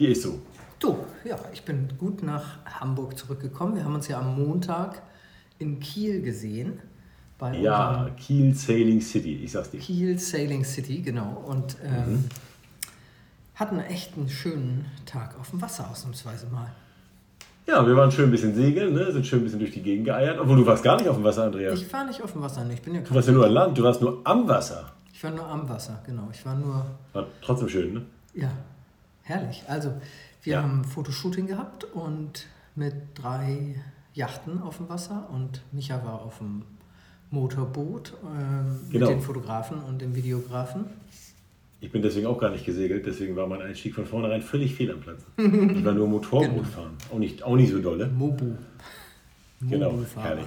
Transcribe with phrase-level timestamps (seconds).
[0.00, 0.38] wie ist so?
[0.78, 3.76] du, ja, ich bin gut nach Hamburg zurückgekommen.
[3.76, 5.02] Wir haben uns ja am Montag
[5.58, 6.78] in Kiel gesehen.
[7.38, 9.78] Bei Ja, Kiel Sailing City, ich sag's dir.
[9.78, 11.44] Kiel Sailing City, genau.
[11.46, 12.24] Und ähm, Mhm.
[13.54, 16.72] hatten echt einen schönen Tag auf dem Wasser ausnahmsweise mal.
[17.66, 19.12] Ja, wir waren schön ein bisschen segeln, ne?
[19.12, 20.38] sind schön ein bisschen durch die Gegend geeiert.
[20.40, 21.72] Obwohl du warst gar nicht auf dem Wasser, Andrea.
[21.74, 23.52] Ich war nicht auf dem Wasser, ne, ich bin ja Du warst ja nur an
[23.52, 24.92] Land, du warst nur am Wasser.
[25.12, 26.28] Ich war nur am Wasser, genau.
[26.32, 28.02] Ich war nur, War trotzdem schön, ne?
[28.34, 28.50] ja,
[29.30, 29.62] herrlich.
[29.68, 29.92] Also,
[30.42, 30.62] wir Ja.
[30.62, 33.76] haben Fotoshooting gehabt und mit drei
[34.14, 36.62] Yachten auf dem Wasser und Micha war auf dem
[37.30, 39.06] Motorboot ähm, Genau.
[39.06, 40.84] mit den Fotografen und dem Videografen.
[41.82, 44.90] Ich bin deswegen auch gar nicht gesegelt, deswegen war mein Einstieg von vornherein völlig fehl
[44.90, 45.24] am Platz.
[45.38, 46.62] Ich war nur Motorboot Genau.
[46.64, 46.96] fahren.
[47.12, 48.06] Auch nicht, auch nicht so dolle.
[48.08, 48.52] Mobu.
[49.62, 50.26] Genau, Mobu-Fahrer.
[50.28, 50.46] herrlich.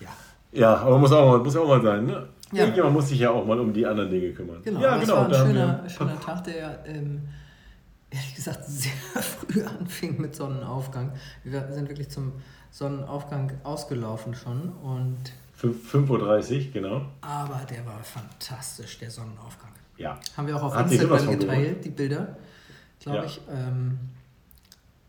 [0.00, 0.08] Ja,
[0.52, 2.26] Ja, aber muss auch mal, muss auch mal sein, ne?
[2.52, 2.60] Ja.
[2.60, 4.58] Irgendjemand muss sich ja auch mal um die anderen Dinge kümmern.
[4.64, 4.80] genau.
[4.80, 5.02] Ja, genau.
[5.02, 7.22] Es war ein schöner, schöner Tag, der ähm,
[8.14, 11.12] ehrlich gesagt sehr früh anfing mit Sonnenaufgang.
[11.42, 12.32] Wir sind wirklich zum
[12.70, 15.18] Sonnenaufgang ausgelaufen schon und
[15.54, 16.10] Fünf- 5.30
[16.66, 17.02] Uhr, genau.
[17.20, 19.70] aber der war fantastisch, der Sonnenaufgang.
[19.96, 20.18] Ja.
[20.36, 22.36] Haben wir auch auf Hat Instagram geteilt, die Bilder,
[22.98, 23.24] glaube Ja.
[23.24, 23.40] ich.
[23.48, 23.98] Ähm,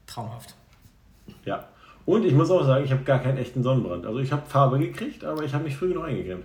[0.06, 0.54] traumhaft.
[1.46, 1.66] Ja.
[2.06, 4.06] Und ich muss auch sagen, ich habe gar keinen echten Sonnenbrand.
[4.06, 6.44] Also ich habe Farbe gekriegt, aber ich habe mich früh genug eingecremt.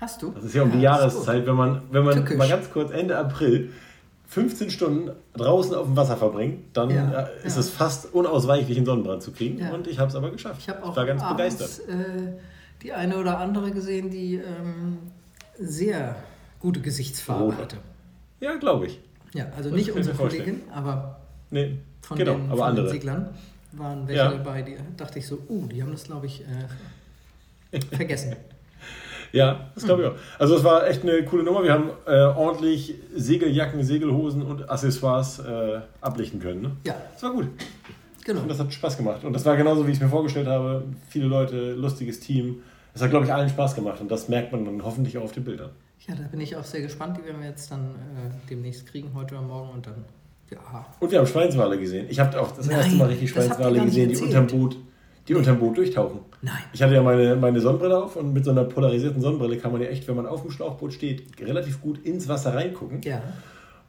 [0.00, 0.30] Hast du?
[0.32, 2.38] Das ist ja um die das ist Jahreszeit, wenn man, wenn man Tückisch.
[2.38, 3.70] mal ganz kurz Ende April
[4.32, 7.60] 15 Stunden draußen auf dem Wasser verbringt, dann Ja, äh, ist ja.
[7.60, 9.58] es fast unausweichlich, einen Sonnenbrand zu kriegen.
[9.58, 9.72] Ja.
[9.74, 10.60] Und ich habe es aber geschafft.
[10.60, 11.88] Ich habe auch war ganz abends, begeistert.
[11.88, 12.32] Äh,
[12.82, 14.98] die eine oder andere gesehen, die ähm,
[15.58, 16.16] sehr
[16.60, 17.58] gute Gesichtsfarbe Rot.
[17.58, 17.76] hatte.
[18.40, 19.00] Ja, glaube ich.
[19.34, 20.16] Ja, also Das nicht ich unsere.
[20.16, 21.18] Kollegin, aber
[21.50, 22.86] Nee, von, genau, den, aber von andere.
[22.86, 23.28] den Seglern
[23.72, 26.42] waren welche dabei, die dachte ich so, uh, die haben das, glaube ich,
[27.70, 28.34] äh, vergessen.
[29.32, 30.14] Ja, das glaube ich auch.
[30.38, 31.62] Also es war echt eine coole Nummer.
[31.62, 36.62] Wir haben äh, ordentlich Segeljacken, Segelhosen und Accessoires äh, ablichten können.
[36.62, 36.70] Ne?
[36.86, 37.46] Ja, Das war gut.
[38.24, 38.42] genau.
[38.42, 39.24] Und das hat Spaß gemacht.
[39.24, 40.84] Und das war genauso, wie ich es mir vorgestellt habe.
[41.08, 42.56] Viele Leute, lustiges Team.
[42.94, 44.00] Es hat, glaube ich, allen Spaß gemacht.
[44.02, 45.70] Und das merkt man dann hoffentlich auch auf den Bildern.
[46.06, 47.16] Ja, da bin ich auch sehr gespannt.
[47.16, 49.70] Die werden wir jetzt dann äh, demnächst kriegen, heute oder morgen.
[49.70, 50.04] Und dann,
[50.50, 50.84] ja.
[51.00, 52.06] Und wir haben Schweinswale gesehen.
[52.10, 54.76] Ich habe auch das Nein, erste Mal richtig Schweinswale gesehen, die unterm Boot,
[55.28, 56.20] die unterm Boot durchtauchen.
[56.40, 56.54] Nein.
[56.72, 59.80] Ich hatte ja meine, meine Sonnenbrille auf und mit so einer polarisierten Sonnenbrille kann man
[59.80, 63.00] ja echt, wenn man auf dem Schlauchboot steht, relativ gut ins Wasser reingucken.
[63.02, 63.22] Ja.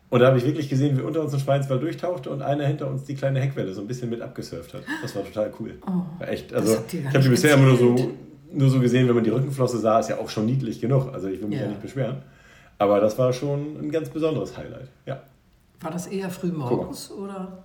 [0.09, 2.87] Und da habe ich wirklich gesehen, wie unter uns ein Schweinswal durchtauchte und einer hinter
[2.87, 4.83] uns die kleine Heckwelle so ein bisschen mit abgesurft hat.
[5.01, 5.73] Das war total cool.
[6.19, 7.95] War echt, also ich habe die bisher immer nur so,
[8.51, 11.11] nur so gesehen, wenn man die Rückenflosse sah, ist ja auch schon niedlich genug.
[11.11, 11.69] Also ich will mich ja, Ja.
[11.71, 12.17] nicht beschweren.
[12.77, 14.89] Aber das war schon ein ganz besonderes Highlight.
[15.07, 15.23] Ja.
[15.81, 17.63] War das eher früh morgens oder?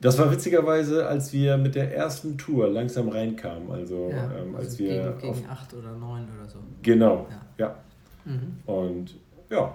[0.00, 3.70] Das war witzigerweise, als wir mit der ersten Tour langsam reinkamen.
[3.70, 6.58] Also, Ja, ähm, als also wir gegen, auf, gegen acht oder neun oder so.
[6.82, 7.26] Genau,
[7.58, 7.66] Ja.
[7.66, 7.76] ja.
[8.24, 8.56] Mhm.
[8.66, 9.14] Und
[9.50, 9.74] ja,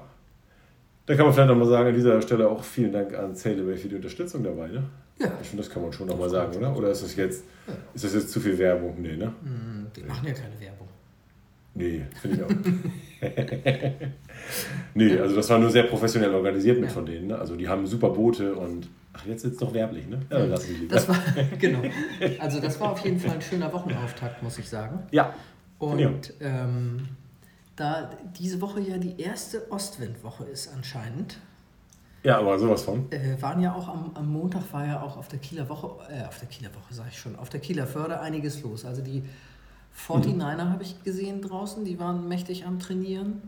[1.06, 3.88] da kann man vielleicht nochmal sagen, an dieser Stelle auch vielen Dank an Sailaway für
[3.88, 4.68] die Unterstützung dabei.
[4.70, 4.84] Ne?
[5.20, 5.32] Ja.
[5.42, 6.76] Ich finde, das kann man schon nochmal sagen, oder?
[6.76, 7.44] Oder ist das jetzt,
[7.94, 8.96] ist das jetzt zu viel Werbung?
[9.00, 9.32] Nee, ne?
[9.44, 10.88] Mhm, Die machen ja keine Werbung.
[11.76, 12.50] Nee, finde ich auch.
[14.94, 16.94] nee, also das war nur sehr professionell organisiert mit Ja.
[16.96, 17.28] von denen.
[17.28, 17.38] Ne?
[17.38, 20.20] Also die haben super Boote und ach, jetzt ist es doch werblich, ne?
[20.30, 20.96] Ja, lassen wir lieber.
[20.96, 21.18] Das war,
[21.60, 21.82] genau.
[22.40, 25.00] Also das war auf jeden Fall ein schöner Wochenauftakt, muss ich sagen.
[25.12, 25.34] ja,
[25.80, 26.12] Und Ja.
[26.42, 27.08] ähm,
[27.76, 28.10] da
[28.40, 31.40] diese Woche ja die erste Ostwindwoche ist anscheinend,
[32.24, 33.12] ja, aber sowas von.
[33.12, 36.26] äh, waren ja auch am, am Montag war ja auch auf der Kieler Woche, äh,
[36.26, 38.84] auf der Kieler Woche sage ich schon, auf der Kieler Förde einiges los.
[38.86, 39.24] Also die
[40.08, 43.42] 49er habe ich gesehen draußen, die waren mächtig am Trainieren.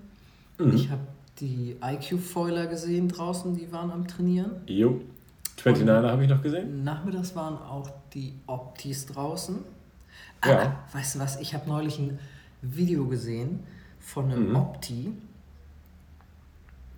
[0.73, 1.01] Ich habe
[1.39, 4.51] die IQ-Foiler gesehen draußen, die waren am Trainieren.
[4.66, 5.01] Jo,
[5.57, 6.84] 29er habe ich noch gesehen.
[6.84, 9.58] Nachmittags waren auch die Optis draußen.
[10.46, 10.59] Ja.
[10.91, 11.40] Ah, weißt du was?
[11.40, 12.20] Ich habe neulich ein
[12.61, 13.61] Video gesehen
[13.99, 14.55] von einem Mhm.
[14.55, 15.11] Opti.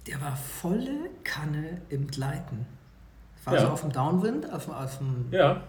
[0.08, 2.66] Der war volle Kanne im Gleiten.
[3.46, 3.62] War Ja.
[3.62, 5.62] so auf dem Downwind, auf, dem- auf dem Ja,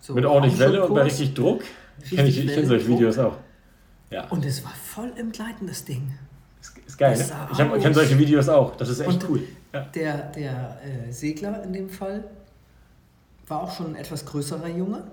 [0.00, 1.62] so mit ordentlich Welle und bei richtig Druck.
[2.00, 2.98] Richtig Kenn ich ich kenne Welle, solche Druck.
[2.98, 3.36] Videos auch.
[4.10, 6.12] Ja, Und es war voll im Gleiten, das Ding.
[6.60, 7.16] ist, ist geil.
[7.16, 7.24] Ne?
[7.52, 8.76] Ich, kenne solche Videos auch.
[8.76, 9.42] Das ist echt Und cool.
[9.72, 9.80] Ja.
[9.94, 10.78] Der, der
[11.08, 12.24] äh, Segler in dem Fall
[13.48, 15.04] war auch schon ein etwas größerer Junge.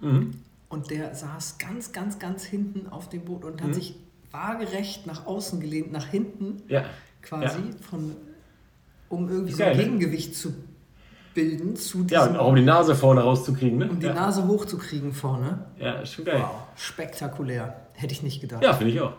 [0.00, 0.32] Mhm.
[0.68, 3.74] Und der saß ganz, ganz, ganz hinten auf dem Boot und hat Mhm.
[3.74, 3.96] sich
[4.30, 6.84] waagerecht nach außen gelehnt, nach hinten Ja.
[7.22, 7.58] quasi,
[7.88, 8.14] von,
[9.08, 9.76] um irgendwie so ein?
[9.76, 10.54] Gegengewicht zu
[11.34, 13.88] bilden zu Ja, und auch um die Nase vorne rauszukriegen, ne?
[13.90, 14.14] um die ja.
[14.14, 15.66] Nase hochzukriegen vorne.
[15.78, 16.40] ja, ist schon geil.
[16.40, 17.86] Wow, spektakulär.
[17.94, 18.62] Hätte ich nicht gedacht.
[18.62, 19.12] Ja, finde ich auch.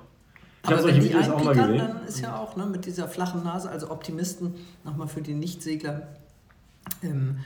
[0.64, 1.88] Ich Aber habe wenn die Videos auch mal einpickern, gesehen.
[1.96, 6.08] dann ist ja auch ne, mit dieser flachen Nase, also Optimisten, nochmal für die Nichtsegler,
[7.04, 7.40] ähm,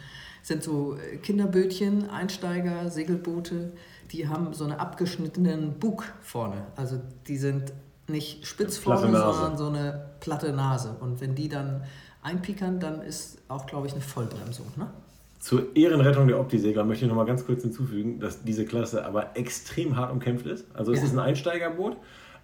[0.45, 3.71] sind so äh, Kinderbötchen, Einsteiger, Segelboote,
[4.11, 6.67] die haben so einen abgeschnittenen Bug vorne.
[6.75, 7.73] Also die sind
[8.07, 10.95] nicht spitz vorne, sondern so eine platte Nase.
[10.99, 11.83] Und wenn die dann
[12.21, 14.67] einpickern, dann ist auch, glaube ich, eine Vollbremsung.
[14.75, 14.87] Ne?
[15.39, 19.35] Zur Ehrenrettung der Opti-Segler möchte ich noch mal ganz kurz hinzufügen, dass diese Klasse aber
[19.35, 20.65] extrem hart umkämpft ist.
[20.75, 21.05] Also es Ja.
[21.05, 21.97] ist ein Einsteigerboot,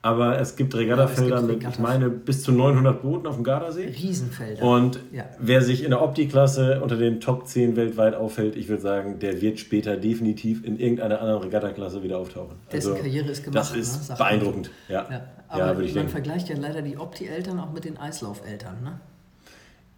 [0.03, 3.86] aber es gibt Regattafelder Ja, mit, ich meine, bis zu 900 Booten auf dem Gardasee.
[3.88, 4.63] Riesenfelder.
[4.63, 5.25] Und Ja.
[5.39, 9.42] wer sich in der Opti-Klasse unter den Top 10 weltweit auffällt, ich würde sagen, der
[9.42, 12.56] wird später definitiv in irgendeiner anderen Regattaklasse wieder auftauchen.
[12.71, 14.27] Dessen Karriere ist gemacht, Das ist ne, sagt man.
[14.30, 14.71] beeindruckend.
[14.89, 16.09] Ja, ja, aber man denken.
[16.09, 18.81] vergleicht ja leider die Opti-Eltern auch mit den Eislaufeltern.
[18.83, 19.00] Ne?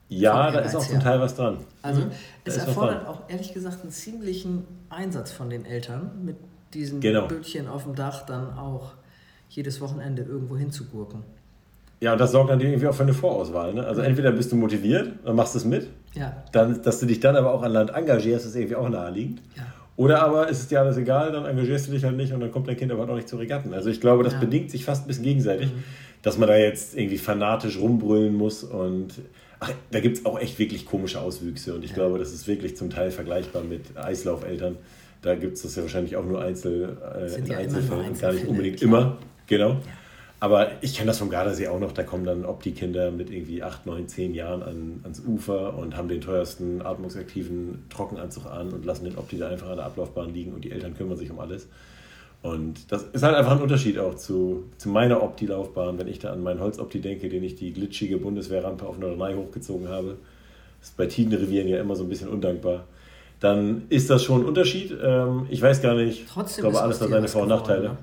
[0.10, 1.00] Ja, da ist auch zum.
[1.00, 1.58] Teil was dran.
[1.82, 2.12] Also Mhm.
[2.44, 6.36] Es ist erfordert auch ehrlich gesagt einen ziemlichen Einsatz von den Eltern, mit
[6.74, 7.28] diesen Genau.
[7.28, 8.92] Bötchen auf dem Dach dann auch
[9.56, 11.22] jedes Wochenende irgendwo hinzugurken.
[12.02, 13.74] Ja, und das sorgt dann irgendwie auch für eine Vorauswahl.
[13.74, 13.86] Ne?
[13.86, 17.36] Also entweder bist du motiviert, dann machst es mit, Ja, dann, dass du dich dann
[17.38, 19.42] aber auch an Land engagierst, ist irgendwie auch naheliegend.
[19.56, 19.64] ja.
[19.96, 22.52] Oder aber ist es dir alles egal, dann engagierst du dich halt nicht und dann
[22.52, 23.76] kommt dein Kind aber auch nicht zu Regatten.
[23.76, 24.40] Also ich glaube, das Ja.
[24.40, 25.70] bedingt sich fast ein bisschen gegenseitig,
[26.24, 29.10] dass man da jetzt irgendwie fanatisch rumbrüllen muss und
[29.60, 32.76] ach, da gibt es auch echt wirklich komische Auswüchse und ich glaube, das ist wirklich
[32.76, 34.78] zum Teil vergleichbar mit Eislaufeltern.
[35.22, 38.48] Da gibt es das ja wahrscheinlich auch nur Einzel, äh, in Einzelfällen und gar nicht
[38.48, 38.90] unbedingt klar.
[38.90, 39.18] immer.
[39.48, 39.78] Genau.
[40.40, 43.86] Aber ich kenne das vom Gardasee auch noch, da kommen dann Opti-Kinder mit irgendwie 8,
[43.86, 49.06] 9, 10 Jahren an, ans Ufer und haben den teuersten atmungsaktiven Trockenanzug an und lassen
[49.06, 51.70] den Opti da einfach an der Ablaufbahn liegen und die Eltern kümmern sich um alles.
[52.42, 56.34] Und das ist halt einfach ein Unterschied auch zu, zu meiner Opti-Laufbahn, wenn ich da
[56.34, 60.18] an meinen Holzopti denke, den ich die glitschige Bundeswehrrampe auf Norderney hochgezogen habe.
[60.82, 62.84] Das ist bei Tidenrevieren ja immer so ein bisschen undankbar.
[63.40, 64.94] Dann ist das schon ein Unterschied.
[65.02, 67.90] Ähm, ich weiß gar nicht, Trotzdem ich glaube, alles hat seine Vor- und geworden, Nachteile.
[67.92, 67.98] ne?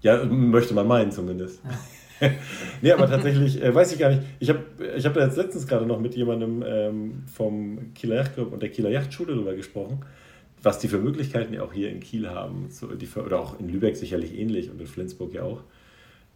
[0.00, 1.60] Ja, möchte man meinen zumindest.
[2.82, 4.22] nee, aber tatsächlich äh, weiß ich gar nicht.
[4.40, 4.64] Ich habe
[4.96, 8.70] ich hab da jetzt letztens gerade noch mit jemandem ähm, vom Kieler Yachtclub und der
[8.70, 10.04] Kieler Yachtschule darüber gesprochen,
[10.62, 13.68] was die für Möglichkeiten ja auch hier in Kiel haben, so, die, oder auch in
[13.68, 15.62] Lübeck sicherlich ähnlich und in Flensburg ja auch.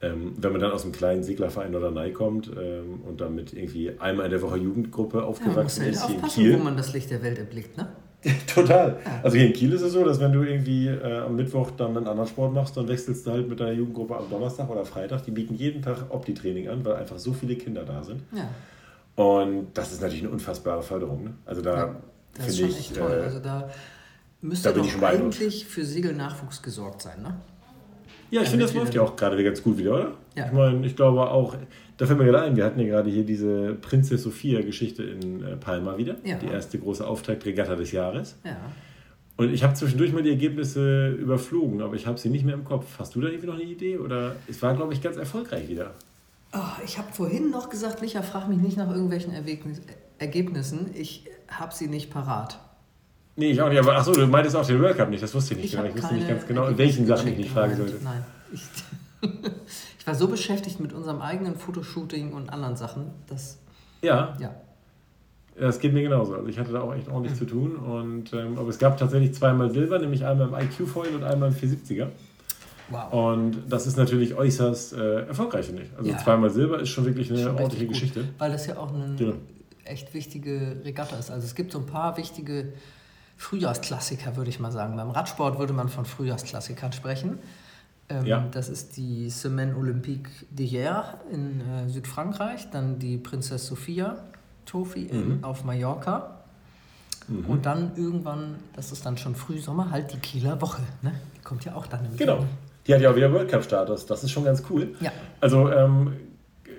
[0.00, 3.53] Ähm, wenn man dann aus einem kleinen Seglerverein oder Nei kommt ähm, und dann mit
[3.53, 6.59] irgendwie einmal in der Woche Jugendgruppe Ja, man muss aufgewachsen halt ist hier in Kiel.
[6.59, 7.76] wo man das Licht der Welt erblickt.
[7.76, 7.87] Ne?
[8.54, 8.98] Total.
[9.22, 11.96] Also hier in Kiel ist es so, dass wenn du irgendwie äh, am Mittwoch dann
[11.96, 15.24] einen anderen Sport machst, dann wechselst du halt mit deiner Jugendgruppe am Donnerstag oder Freitag.
[15.24, 18.22] Die bieten jeden Tag Opti-Training an, weil einfach so viele Kinder da sind.
[18.32, 18.48] Ja,
[19.24, 21.24] Und das ist natürlich eine unfassbare Förderung.
[21.24, 21.34] Ne?
[21.44, 21.96] Also da
[22.34, 23.10] das ist finde schon ich, echt toll.
[23.12, 23.69] äh, also da
[24.40, 27.22] müsste da doch eigentlich für Segelnachwuchs gesorgt sein.
[27.22, 27.34] Ne?
[28.30, 30.12] ja, ich finde, das läuft ja auch gerade ganz gut wieder, oder?
[30.36, 30.46] Ja.
[30.46, 31.54] Ich meine, ich glaube auch,
[32.02, 35.54] da fällt mir gerade ein, wir hatten ja gerade hier diese Prinzess Sophia-Geschichte in äh,
[35.54, 36.16] Palma wieder.
[36.25, 36.37] Ja.
[36.37, 38.37] Die erste große Auftaktregatta des Jahres.
[38.44, 38.56] Ja.
[39.37, 42.64] Und ich habe zwischendurch mal die Ergebnisse überflogen, aber ich habe sie nicht mehr im
[42.64, 42.87] Kopf.
[42.99, 43.99] Hast du da irgendwie noch eine Idee?
[43.99, 45.93] Oder es war, glaube ich, ganz erfolgreich wieder.
[46.52, 49.81] Oh, ich habe vorhin noch gesagt, Micha, frag mich nicht nach irgendwelchen Erwegnis-
[50.19, 50.90] Ergebnissen.
[50.94, 52.58] Ich habe sie nicht parat.
[53.37, 53.78] Nee, ich auch nicht.
[53.78, 55.22] Aber achso, du meintest auch den World Cup nicht.
[55.22, 55.70] Das wusste ich nicht.
[55.70, 55.84] genau.
[55.84, 57.94] hab Ich wusste nicht ganz genau, in welchen Sachen ich nicht fragen sollte.
[58.02, 58.25] Nein.
[58.52, 58.60] Ich,
[60.02, 63.58] ich war so beschäftigt mit unserem eigenen Fotoshooting und anderen Sachen, dass,
[64.02, 64.52] Ja, ja.
[65.56, 66.34] das geht mir genauso.
[66.34, 67.76] Also ich hatte da auch echt ordentlich zu tun.
[67.76, 71.54] Und, ähm, aber es gab tatsächlich zweimal Silber, nämlich einmal im IQ-Foil und einmal im
[71.54, 72.09] 470er.
[72.90, 73.12] Wow.
[73.12, 75.90] Und das ist natürlich äußerst äh, erfolgreich, finde ich.
[75.97, 76.18] Also Ja.
[76.18, 78.25] zweimal Silber ist schon wirklich eine Schon ordentliche gut, Geschichte.
[78.38, 79.35] Weil das ja auch eine Genau.
[79.85, 81.30] echt wichtige Regatta ist.
[81.30, 82.73] Also es gibt so ein paar wichtige
[83.37, 84.97] Frühjahrsklassiker, würde ich mal sagen.
[84.97, 87.38] Beim Radsport würde man von Frühjahrsklassikern sprechen.
[88.21, 88.47] Ähm, Ja.
[88.50, 94.16] Das ist die Semaine Olympique d'hier in äh, Südfrankreich, dann die Prinzess Sophia
[94.66, 95.45] Trophy in, Mhm.
[95.45, 96.38] auf Mallorca.
[97.49, 100.83] Und dann irgendwann, das ist dann schon Frühsommer, halt die Kieler Woche.
[101.02, 101.12] Ne?
[101.37, 102.45] Die kommt ja auch dann im Genau.
[102.87, 104.07] Die hat ja auch wieder World Cup-Status.
[104.07, 104.95] Das ist schon ganz cool.
[105.00, 105.12] Ja.
[105.40, 106.14] Also ähm,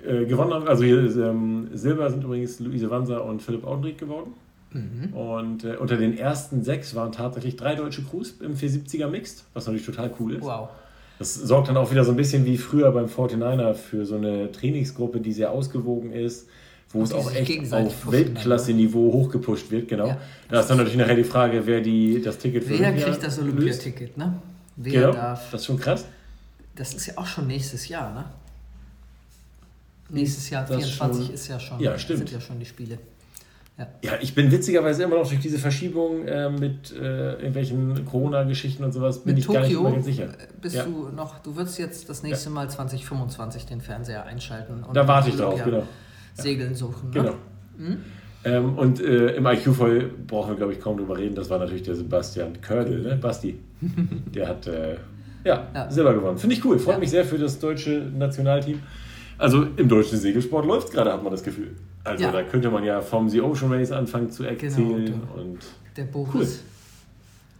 [0.06, 4.34] äh, gewonnen haben, also hier ähm, Silber sind übrigens Luise Wanser und Philipp Audenried geworden.
[4.70, 5.14] Mhm.
[5.14, 9.64] Und äh, unter den ersten sechs waren tatsächlich drei deutsche Crews im 470er Mixed, was
[9.66, 10.42] natürlich total cool ist.
[10.44, 10.68] Wow.
[11.18, 14.50] Das sorgt dann auch wieder so ein bisschen wie früher beim 49er für so eine
[14.50, 16.48] Trainingsgruppe, die sehr ausgewogen ist,
[16.90, 20.08] wo es auch echt auf pushen Weltklasse-Niveau hochgepusht wird, genau.
[20.08, 20.20] Ja.
[20.48, 23.22] Da ist dann natürlich nachher die Frage, wer die, das Ticket für Wer Olympia kriegt
[23.22, 23.38] das.
[23.38, 24.16] Olympiaticket?
[24.18, 24.34] Ne?
[24.76, 26.04] Wer Genau, darf das ist schon krass.
[26.74, 28.24] Das ist ja auch schon nächstes Jahr, ne?
[30.10, 32.18] Nächstes Jahr, Das 24 schon- ist ja schon, Ja, stimmt.
[32.18, 32.98] sind ja schon die Spiele.
[33.76, 38.92] Ja, ich bin witzigerweise immer noch durch diese Verschiebung äh, mit äh, irgendwelchen Corona-Geschichten und
[38.92, 40.28] sowas, bin Mit ich gar nicht Tokio immer ganz sicher.
[40.60, 40.84] bist Ja.
[40.84, 45.30] du noch, du wirst jetzt das nächste Mal 2025 den Fernseher einschalten und Da warte
[45.30, 45.82] ich drauf, genau.
[46.34, 47.10] Segeln suchen.
[47.10, 47.14] Ne?
[47.14, 47.34] Genau.
[48.44, 51.34] Ähm, und äh, im IQ-Voll brauchen wir, glaube ich, kaum drüber reden.
[51.34, 53.16] Das war natürlich der Sebastian Kördel, ne?
[53.16, 53.58] Basti.
[54.34, 54.96] Der hat äh,
[55.44, 56.38] ja, ja, Silber gewonnen.
[56.38, 56.78] Finde ich cool.
[56.78, 57.00] Freut ja.
[57.00, 58.80] mich sehr für das deutsche Nationalteam.
[59.38, 61.74] Also im deutschen Segelsport läuft es gerade, hat man das Gefühl.
[62.04, 62.32] Also ja.
[62.32, 65.04] da könnte man ja vom The Ocean Race anfangen zu genau, erzählen.
[65.06, 65.58] Genau, und
[65.96, 66.34] der Boris.
[66.34, 66.48] Cool.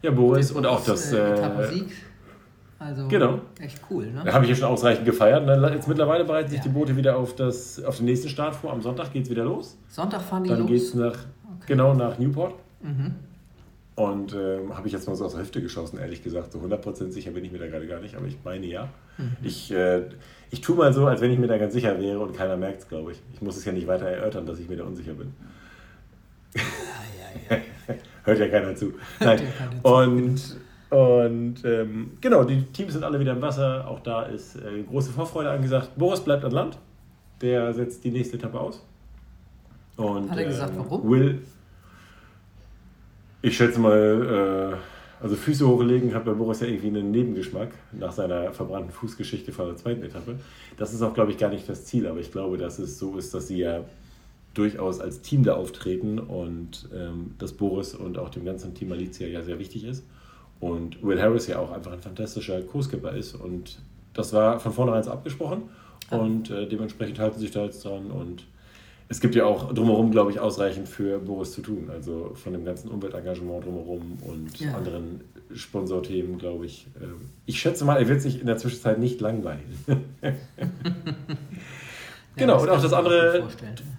[0.02, 1.12] Ja, Boris und auch das.
[1.12, 1.84] Äh, äh
[2.78, 3.38] also genau.
[3.58, 4.06] echt cool.
[4.10, 4.22] Ne?
[4.24, 5.46] Da habe ich ja schon ausreichend gefeiert.
[5.46, 5.70] Ne?
[5.72, 6.64] Jetzt mittlerweile bereiten sich ja.
[6.64, 8.72] die Boote wieder auf, das, auf den nächsten Start vor.
[8.72, 9.78] Am Sonntag geht es wieder los.
[9.88, 10.50] Sonntag fahren die?
[10.50, 11.64] Dann geht es nach, okay.
[11.66, 12.54] genau, nach Newport.
[12.82, 13.14] Mhm.
[13.96, 16.52] Und ähm, habe ich jetzt mal so aus der Hüfte geschossen, ehrlich gesagt.
[16.52, 18.88] So 100% sicher bin ich mir da gerade gar nicht, aber ich meine ja.
[19.18, 19.36] Mhm.
[19.42, 20.02] Ich, äh,
[20.50, 22.80] ich tue mal so, als wenn ich mir da ganz sicher wäre und keiner merkt
[22.80, 23.22] es, glaube ich.
[23.32, 25.32] Ich muss es ja nicht weiter erörtern, dass ich mir da unsicher bin.
[26.56, 26.62] Ja,
[27.50, 27.62] ja, ja.
[28.24, 28.94] Hört ja keiner zu.
[29.20, 29.40] Nein.
[29.82, 30.56] Und,
[30.90, 33.86] und ähm, genau, die Teams sind alle wieder im Wasser.
[33.86, 35.90] Auch da ist äh, große Vorfreude angesagt.
[35.96, 36.78] Boris bleibt an Land.
[37.42, 38.84] Der setzt die nächste Etappe aus.
[39.96, 41.10] Und, Hat er gesagt, ähm, warum?
[41.10, 41.42] Will
[43.44, 48.12] ich schätze mal, äh, also Füße hochlegen hat bei Boris ja irgendwie einen Nebengeschmack nach
[48.12, 50.36] seiner verbrannten Fußgeschichte von der zweiten Etappe.
[50.78, 53.18] Das ist auch, glaube ich, gar nicht das Ziel, aber ich glaube, dass es so
[53.18, 53.84] ist, dass sie ja
[54.54, 59.26] durchaus als Team da auftreten und ähm, dass Boris und auch dem ganzen Team Malizia
[59.26, 60.04] ja sehr wichtig ist.
[60.60, 63.34] Und Will Harris ja auch einfach ein fantastischer Co-Skipper ist.
[63.34, 63.78] Und
[64.14, 65.64] das war von vornherein abgesprochen.
[66.10, 68.46] Und äh, dementsprechend halten sie sich da jetzt dran und
[69.08, 71.90] es gibt ja auch drumherum, glaube ich, ausreichend für Boris zu tun.
[71.90, 74.74] Also von dem ganzen Umweltengagement drumherum und ja.
[74.74, 75.20] anderen
[75.54, 76.86] Sponsorthemen, glaube ich.
[77.02, 79.62] Ähm, ich schätze mal, er wird sich in der Zwischenzeit nicht langweilen.
[82.36, 83.46] genau, ja, und auch das andere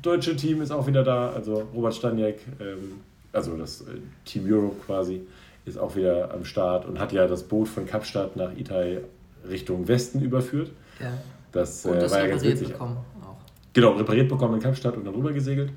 [0.02, 1.30] deutsche Team ist auch wieder da.
[1.30, 5.22] Also Robert Staniek, ähm, also das äh, Team Europe quasi,
[5.66, 9.02] ist auch wieder am Start und hat ja das Boot von Kapstadt nach Itai
[9.48, 10.72] Richtung Westen überführt.
[11.00, 11.14] Ja.
[11.52, 12.70] Das, und äh, das war ja ganz witzig.
[12.70, 12.98] Bekommen.
[13.76, 15.70] Genau, repariert bekommen in Kapstadt und dann rüber gesegelt.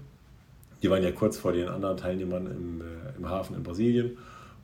[0.85, 2.85] Die waren ja kurz vor den anderen Teilnehmern im, äh,
[3.19, 4.17] im Hafen in Brasilien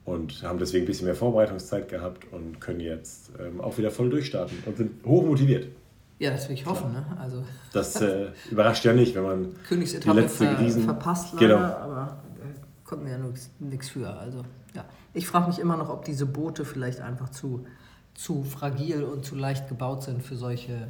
[0.04, 4.08] und haben deswegen ein bisschen mehr Vorbereitungszeit gehabt und können jetzt ähm, auch wieder voll
[4.08, 5.66] durchstarten und sind hoch motiviert.
[6.20, 6.92] Ja, das will ich hoffen.
[6.92, 7.04] Ne?
[7.18, 9.76] Also das äh, überrascht ja nicht, wenn man die
[10.10, 10.84] letzte ver Riesen...
[10.84, 11.58] verpasst leider, genau.
[11.58, 13.18] aber äh, konnten wir ja
[13.58, 14.08] nichts für.
[14.16, 14.44] Also
[14.76, 17.66] ja, ich frage mich immer noch, ob diese Boote vielleicht einfach zu,
[18.14, 20.86] zu fragil und zu leicht gebaut sind für solche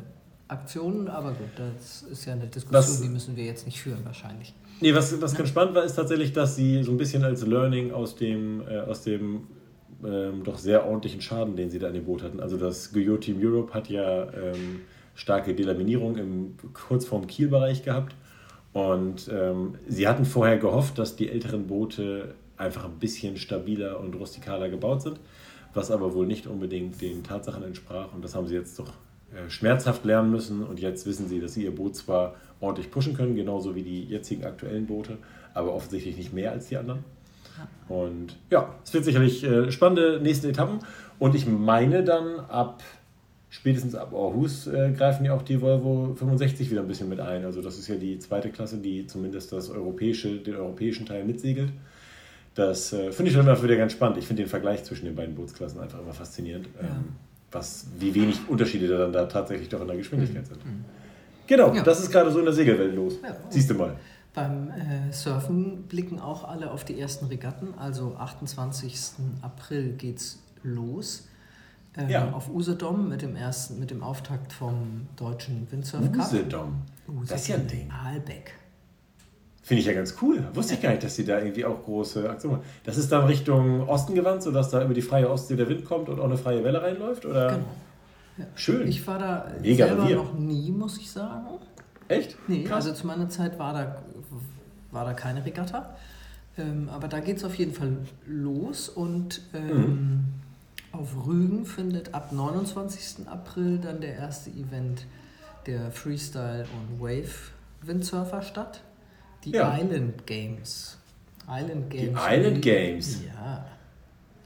[0.49, 4.05] Aktionen, aber gut, das ist ja eine Diskussion, was, die müssen wir jetzt nicht führen
[4.05, 4.55] wahrscheinlich.
[4.81, 7.93] Nee, was, was ganz spannend war, ist tatsächlich, dass sie so ein bisschen als Learning
[7.93, 9.47] aus dem, äh, aus dem
[10.05, 12.41] ähm, doch sehr ordentlichen Schaden, den sie da in dem Boot hatten.
[12.41, 14.83] Also das Guyot Team Europe hat ja ähm,
[15.15, 18.15] starke Delaminierung im, kurz vorm Kielbereich gehabt.
[18.73, 24.15] Und ähm, sie hatten vorher gehofft, dass die älteren Boote einfach ein bisschen stabiler und
[24.15, 25.21] rustikaler gebaut sind,
[25.73, 28.13] was aber wohl nicht unbedingt den Tatsachen entsprach.
[28.13, 28.93] Und das haben sie jetzt doch
[29.49, 33.35] schmerzhaft lernen müssen und jetzt wissen sie, dass sie ihr Boot zwar ordentlich pushen können,
[33.35, 35.19] genauso wie die jetzigen aktuellen Boote,
[35.53, 37.05] aber offensichtlich nicht mehr als die anderen.
[37.89, 40.81] Und ja, es wird sicherlich äh, spannende nächste Etappen
[41.19, 42.83] und ich meine dann ab
[43.55, 47.45] spätestens ab Aarhus äh, greifen ja auch die Volvo 65 wieder ein bisschen mit ein.
[47.45, 51.71] Also das ist ja die zweite Klasse, die zumindest das europäische, den europäischen Teil mitsegelt.
[52.57, 54.19] Das äh, finde ich dann immer wieder ganz spannend.
[54.19, 56.69] Ich finde den Vergleich zwischen den beiden Bootsklassen einfach immer faszinierend.
[56.75, 56.89] Ja.
[56.89, 57.13] Ähm,
[57.55, 60.47] was, wie wenig Unterschiede dann da tatsächlich doch in der Geschwindigkeit mhm.
[60.47, 60.65] sind.
[60.65, 60.85] Mhm.
[61.47, 61.83] Genau, ja.
[61.83, 63.15] das ist gerade so in der Segelwelt los.
[63.23, 63.37] Ja.
[63.51, 63.97] Siehst du mal.
[64.33, 67.75] Beim äh, Surfen blicken auch alle auf die ersten Regatten.
[67.79, 68.97] Also 28.
[69.43, 71.29] April geht's los.
[71.97, 72.33] Ähm, ja.
[72.33, 76.27] Auf Usedom mit dem ersten, mit dem Auftakt vom deutschen Windsurf Cup.
[76.27, 76.83] Usedom.
[77.07, 77.27] Usedom.
[77.29, 77.91] Das ist ja ein Ding.
[77.91, 78.55] Aalbeck.
[79.65, 80.47] Finde ich ja ganz cool.
[80.53, 82.67] Wusste ich gar nicht, dass sie da irgendwie auch große Aktionen machen.
[82.85, 86.11] Das ist dann Richtung Osten gewandt, sodass da über die freie Ostsee der Wind kommt
[86.11, 87.25] und auch eine freie Welle reinläuft?
[87.25, 87.49] Oder?
[87.49, 87.65] Genau.
[88.37, 88.45] Ja.
[88.57, 88.87] Schön.
[88.87, 90.17] Ich war da Mega selber Revier.
[90.17, 91.47] noch nie, muss ich sagen.
[92.09, 92.37] Echt?
[92.47, 92.85] Nee, Krass.
[92.85, 94.03] also zu meiner Zeit war da,
[94.91, 95.97] war da keine Regatta.
[96.59, 100.25] Ähm, aber da geht es auf jeden Fall los und ähm, mhm.
[100.93, 103.27] auf Rügen findet ab 29.
[103.29, 105.07] April dann der erste Event
[105.67, 108.83] der Freestyle und Wave Windsurfer statt.
[109.45, 109.77] Die ja.
[109.79, 110.99] Island Games.
[111.49, 112.19] Island Games.
[112.19, 113.21] Die Island Games?
[113.27, 113.67] Ja.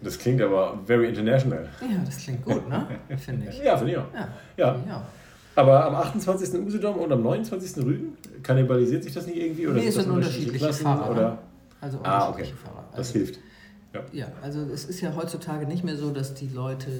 [0.00, 1.68] Das klingt aber very international.
[1.80, 2.86] Ja, das klingt gut, ne?
[3.16, 3.58] Finde ich.
[3.62, 4.14] Ja, finde ich auch.
[4.14, 4.28] Ja.
[4.56, 4.76] ja.
[4.86, 5.06] ja.
[5.56, 6.54] Aber am 28.
[6.54, 7.84] Usedom und am 29.
[7.84, 9.66] Rügen, kannibalisiert sich das nicht irgendwie?
[9.66, 11.10] Oder nee, es sind unterschiedliche, unterschiedliche Fahrer.
[11.10, 11.38] Oder?
[11.80, 12.44] Also ah, okay.
[12.44, 12.84] Fahrer.
[12.92, 13.40] Also, das hilft.
[13.92, 14.00] Ja.
[14.12, 16.90] ja, also es ist ja heutzutage nicht mehr so, dass die Leute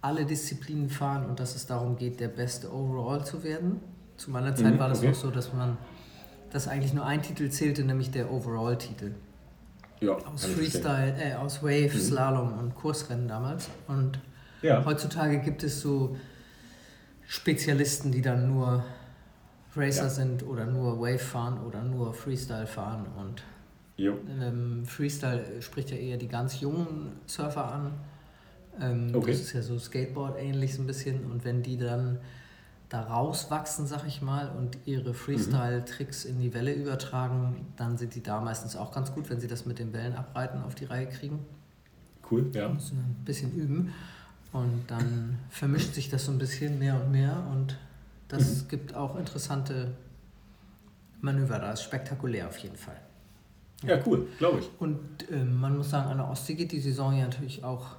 [0.00, 3.80] alle Disziplinen fahren und dass es darum geht, der beste Overall zu werden.
[4.16, 5.10] Zu meiner Zeit mhm, war das okay.
[5.10, 5.76] auch so, dass man
[6.50, 9.12] dass eigentlich nur ein Titel zählte, nämlich der Overall-Titel.
[10.00, 11.98] Ja, aus Freestyle, äh, aus Wave, mhm.
[11.98, 13.68] Slalom und Kursrennen damals.
[13.88, 14.20] Und
[14.62, 14.84] ja.
[14.84, 16.16] heutzutage gibt es so
[17.26, 18.84] Spezialisten, die dann nur
[19.76, 20.08] Racer ja.
[20.08, 23.42] sind oder nur Wave fahren oder nur Freestyle fahren und
[24.40, 27.92] ähm, Freestyle spricht ja eher die ganz jungen Surfer an.
[28.80, 29.32] Ähm, okay.
[29.32, 32.18] Das ist ja so Skateboard ähnlich so ein bisschen und wenn die dann
[32.88, 38.22] da rauswachsen, sag ich mal, und ihre Freestyle-Tricks in die Welle übertragen, dann sind die
[38.22, 41.06] da meistens auch ganz gut, wenn sie das mit den Wellen abreiten auf die Reihe
[41.06, 41.44] kriegen.
[42.30, 42.68] Cool, ja.
[42.68, 43.92] Müssen ein bisschen üben.
[44.52, 47.76] Und dann vermischt sich das so ein bisschen mehr und mehr und
[48.28, 48.68] das mhm.
[48.68, 49.94] gibt auch interessante
[51.20, 51.58] Manöver.
[51.58, 53.00] Das ist spektakulär auf jeden Fall.
[53.82, 54.70] Ja, ja cool, glaube ich.
[54.78, 57.96] Und äh, man muss sagen, an der Ostsee geht die Saison ja natürlich auch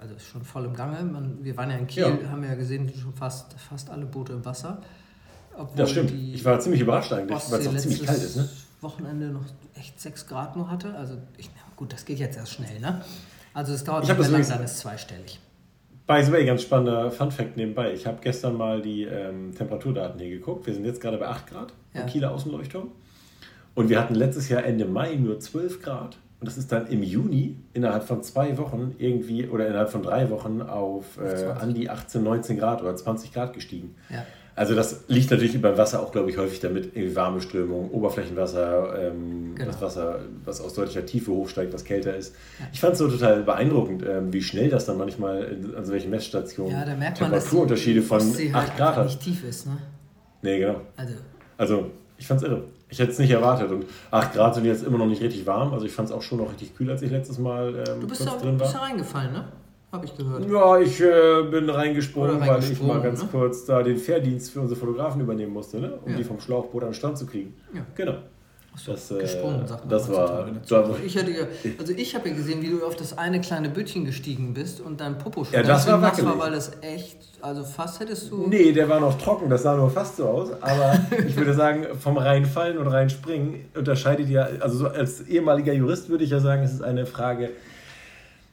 [0.00, 1.02] also ist schon voll im Gange.
[1.04, 2.30] Man, wir waren ja in Kiel, ja.
[2.30, 4.80] haben ja gesehen, schon fast, fast alle Boote im Wasser.
[5.56, 6.12] Obwohl das stimmt.
[6.12, 8.36] Ich war ziemlich überrascht eigentlich, weil es auch ziemlich kalt ist.
[8.36, 8.48] Ne?
[8.80, 10.94] Wochenende noch echt 6 Grad nur hatte.
[10.94, 13.02] Also ich, gut, das geht jetzt erst schnell, ne?
[13.52, 15.38] Also es dauert nicht mehr lang, dann ist zweistellig.
[16.06, 17.92] By the way, ganz spannender Fun Fact nebenbei.
[17.92, 20.66] Ich habe gestern mal die ähm, Temperaturdaten hier geguckt.
[20.66, 22.00] Wir sind jetzt gerade bei 8 Grad ja.
[22.00, 22.90] im Kieler Außenleuchtturm.
[23.74, 26.16] Und wir hatten letztes Jahr Ende Mai nur 12 Grad.
[26.40, 30.30] Und das ist dann im Juni innerhalb von zwei Wochen irgendwie oder innerhalb von drei
[30.30, 33.94] Wochen auf äh, an die 18, 19 Grad oder 20 Grad gestiegen.
[34.08, 34.24] Ja.
[34.56, 39.10] Also das liegt natürlich über Wasser auch, glaube ich, häufig damit, irgendwie warme Strömung, Oberflächenwasser,
[39.10, 39.70] ähm, genau.
[39.70, 42.34] das Wasser, was aus deutlicher Tiefe hochsteigt, was kälter ist.
[42.58, 42.66] Ja.
[42.72, 46.72] Ich fand es so total beeindruckend, ähm, wie schnell das dann manchmal an solchen Messstationen
[46.72, 49.06] ja, da merkt Temperaturunterschiede von 8 halt Grad hat.
[49.06, 49.78] nicht tief ist, ne?
[50.42, 50.80] Nee, genau.
[50.96, 51.14] Also,
[51.56, 52.64] also ich fand es irre.
[52.90, 53.70] Ich hätte es nicht erwartet.
[53.70, 55.72] Und 8 Grad sind jetzt immer noch nicht richtig warm.
[55.72, 58.06] Also ich fand es auch schon noch richtig kühl, als ich letztes Mal ähm, du
[58.06, 58.58] bist kurz da, drin war.
[58.58, 59.44] Du bist da reingefallen, ne?
[59.92, 60.48] Habe ich gehört.
[60.48, 63.28] Ja, ich äh, bin reingesprungen, weil ich mal ganz ne?
[63.30, 65.98] kurz da den Fährdienst für unsere Fotografen übernehmen musste, ne?
[66.04, 66.18] um ja.
[66.18, 67.54] die vom Schlauchboot an den Strand zu kriegen.
[67.74, 67.84] Ja.
[67.96, 68.18] Genau.
[68.76, 71.44] So, das, äh, gesprungen, sagt man das war, da, ich hatte ja,
[71.78, 75.00] also ich habe ja gesehen, wie du auf das eine kleine Bötchen gestiegen bist und
[75.00, 76.26] dein Popo schon ja, das war wackelig.
[76.26, 78.46] war, weil das echt, also fast hättest du...
[78.46, 81.86] Nee, der war noch trocken, das sah nur fast so aus, aber ich würde sagen,
[81.98, 86.62] vom reinfallen und reinspringen unterscheidet ja, also so als ehemaliger Jurist würde ich ja sagen,
[86.62, 87.50] es ist eine Frage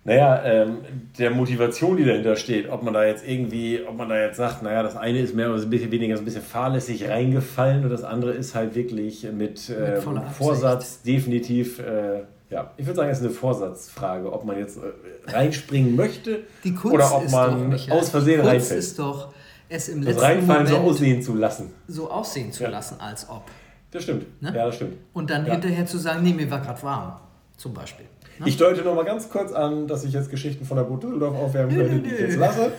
[0.07, 0.77] naja, ähm,
[1.19, 4.63] der Motivation, die dahinter steht, ob man da jetzt irgendwie, ob man da jetzt sagt,
[4.63, 7.89] naja, das eine ist mehr oder ein bisschen weniger so ein bisschen fahrlässig reingefallen und
[7.89, 13.09] das andere ist halt wirklich mit, äh, mit Vorsatz definitiv, äh, ja, ich würde sagen,
[13.09, 16.39] es ist eine Vorsatzfrage, ob man jetzt äh, reinspringen möchte
[16.85, 18.79] oder ob man doch, aus Versehen die reinfällt.
[18.79, 19.33] ist doch,
[19.67, 21.73] es im letzten das Reinfallen Moment so aussehen zu lassen.
[21.89, 22.69] So aussehen zu ja.
[22.69, 23.43] lassen, als ob.
[23.91, 24.41] Das stimmt.
[24.41, 24.53] Ne?
[24.55, 24.95] Ja, das stimmt.
[25.11, 25.51] Und dann ja.
[25.51, 27.17] hinterher zu sagen, nee, mir war gerade warm,
[27.57, 28.05] zum Beispiel.
[28.39, 28.47] Ne?
[28.47, 31.35] Ich deute noch mal ganz kurz an, dass ich jetzt Geschichten von der Burg Düsseldorf
[31.35, 32.71] aufwärmen könnte, die ich jetzt lasse.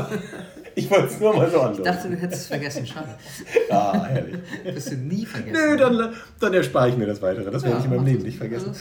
[0.74, 1.82] ich wollte es nur mal so andeuten.
[1.82, 2.86] Ich dachte, du hättest es vergessen.
[2.86, 3.08] Schade.
[3.70, 4.36] Ah, herrlich.
[4.64, 5.70] Wirst du nie vergessen.
[5.70, 7.50] Nö, dann, dann erspare ich mir das Weitere.
[7.50, 8.72] Das werde ja, ich in meinem Leben nicht vergessen.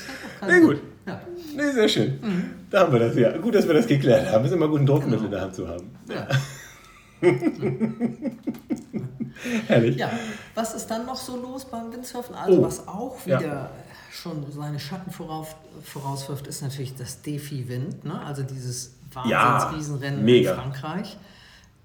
[0.41, 0.81] Na nee, gut.
[1.07, 1.21] Ja.
[1.55, 2.19] Nee, sehr schön.
[2.21, 2.51] Mhm.
[2.69, 3.35] Da haben wir das ja.
[3.37, 4.45] Gut, dass wir das geklärt haben.
[4.45, 5.25] Es ist immer gut, ein Druckmittel genau.
[5.25, 5.89] in der Hand zu haben.
[6.09, 6.27] Ja.
[9.67, 9.97] Herrlich.
[9.97, 10.11] Ja,
[10.55, 12.35] was ist dann noch so los beim Windsurfen?
[12.35, 12.63] Also, oh.
[12.63, 13.69] was auch wieder ja
[14.11, 18.21] schon seine Schatten voraus, vorauswirft, ist natürlich das Defi-Wind, ne?
[18.21, 21.17] also dieses Wahnsinnsriesenrennen ja, in Frankreich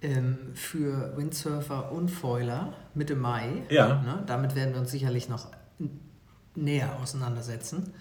[0.02, 3.62] ähm, für Windsurfer und Foiler Mitte Mai.
[3.70, 4.02] Ja.
[4.02, 4.22] Ne?
[4.26, 5.46] Damit werden wir uns sicherlich noch
[6.54, 7.92] näher auseinandersetzen,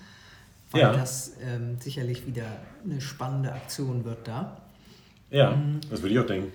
[0.72, 0.94] weil ja.
[0.94, 2.48] das ähm, sicherlich wieder
[2.84, 4.62] eine spannende Aktion wird da.
[5.30, 5.82] Ja, mhm.
[5.90, 6.52] das würde ich auch denken.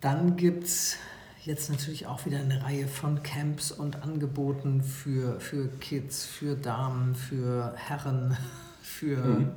[0.00, 0.96] Dann gibt es
[1.44, 7.14] jetzt natürlich auch wieder eine Reihe von Camps und Angeboten für, für Kids, für Damen,
[7.14, 8.36] für Herren,
[8.82, 9.50] für, mhm.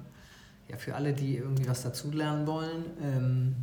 [0.69, 2.85] ja, für alle, die irgendwie was dazulernen wollen.
[3.01, 3.55] Ähm,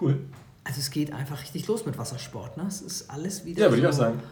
[0.00, 0.18] cool.
[0.64, 2.56] Also es geht einfach richtig los mit Wassersport.
[2.56, 2.64] Ne?
[2.66, 3.62] Es ist alles wieder.
[3.62, 4.22] Ja, würde so, ich auch sagen.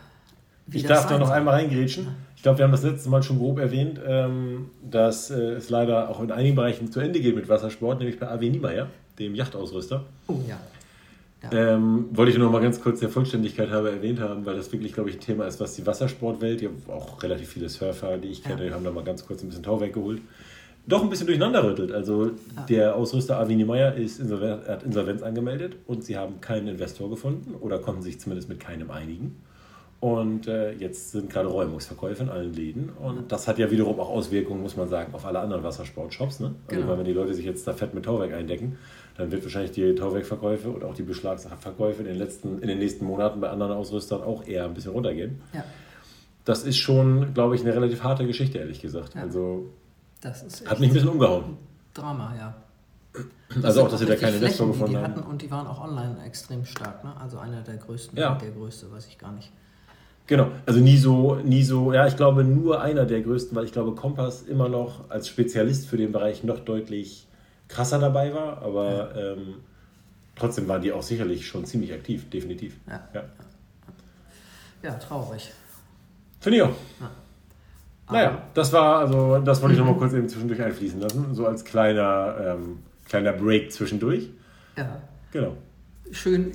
[0.73, 2.09] Ich darf da noch einmal reingrätschen.
[2.37, 6.09] Ich glaube, wir haben das letzte Mal schon grob erwähnt, ähm, dass äh, es leider
[6.09, 8.89] auch in einigen Bereichen zu Ende geht mit Wassersport, nämlich bei AW Niemeyer,
[9.19, 10.05] dem Yachtausrüster.
[10.27, 10.59] Oh ja.
[11.53, 14.73] Ähm, wollte ich nur noch mal ganz kurz der Vollständigkeit halber erwähnt haben, weil das
[14.73, 18.29] wirklich, glaube ich, ein Thema ist, was die Wassersportwelt, ja auch relativ viele Surfer, die
[18.29, 18.75] ich kenne, ja.
[18.75, 20.21] haben da mal ganz kurz ein bisschen Tau weggeholt,
[20.87, 21.93] doch ein bisschen durcheinander rüttelt.
[21.93, 22.63] Also ah.
[22.69, 27.55] der Ausrüster Avini Meyer ist Insolvenz, hat Insolvenz angemeldet und sie haben keinen Investor gefunden
[27.55, 29.37] oder konnten sich zumindest mit keinem einigen.
[30.05, 32.91] Und äh, jetzt sind gerade Räumungsverkäufe in allen Läden.
[32.91, 36.41] Und das hat ja wiederum auch Auswirkungen, muss man sagen, auf alle anderen Wassersportshops.
[36.41, 36.55] Ne?
[36.69, 36.99] Also, genau.
[36.99, 38.77] wenn die Leute sich jetzt da fett mit Tauwerk eindecken,
[39.17, 43.05] dann wird wahrscheinlich die Tauwerkverkäufe und auch die Beschlagsverkäufe in den, letzten, in den nächsten
[43.05, 45.41] Monaten bei anderen Ausrüstern auch eher ein bisschen runtergehen.
[45.53, 45.65] Ja.
[46.45, 49.15] Das ist schon, glaube ich, eine relativ harte Geschichte, ehrlich gesagt.
[49.15, 49.23] Ja.
[49.23, 49.71] Also
[50.25, 51.57] hat mich ein bisschen umgehauen.
[51.95, 52.55] Drama, ja.
[53.55, 55.23] Das also auch, dass sie da keine Investor gefunden haben.
[55.23, 57.05] Und die waren auch online extrem stark.
[57.05, 57.13] Ne?
[57.21, 58.35] Also einer der größten, ja.
[58.35, 59.53] der größte, weiß ich gar nicht.
[60.27, 63.73] Genau, also nie so, nie so, ja, ich glaube nur einer der größten, weil ich
[63.73, 67.29] glaube, Kompass immer noch als Spezialist für den Bereich noch deutlich
[67.69, 69.33] krasser dabei war, aber ja.
[69.33, 69.55] ähm,
[70.37, 72.77] trotzdem waren die auch sicherlich schon ziemlich aktiv, definitiv.
[72.89, 73.09] Ja.
[73.15, 73.25] ja.
[74.83, 75.51] Ja, traurig.
[76.41, 76.75] Finde ich auch.
[77.01, 77.11] Ja.
[78.11, 81.47] Naja, das war, also, das wollte ich noch mal kurz eben zwischendurch einfließen lassen, so
[81.47, 84.29] als kleiner, ähm, kleiner Break zwischendurch.
[84.77, 85.01] Ja.
[85.33, 85.57] Genau.
[86.13, 86.53] Schön,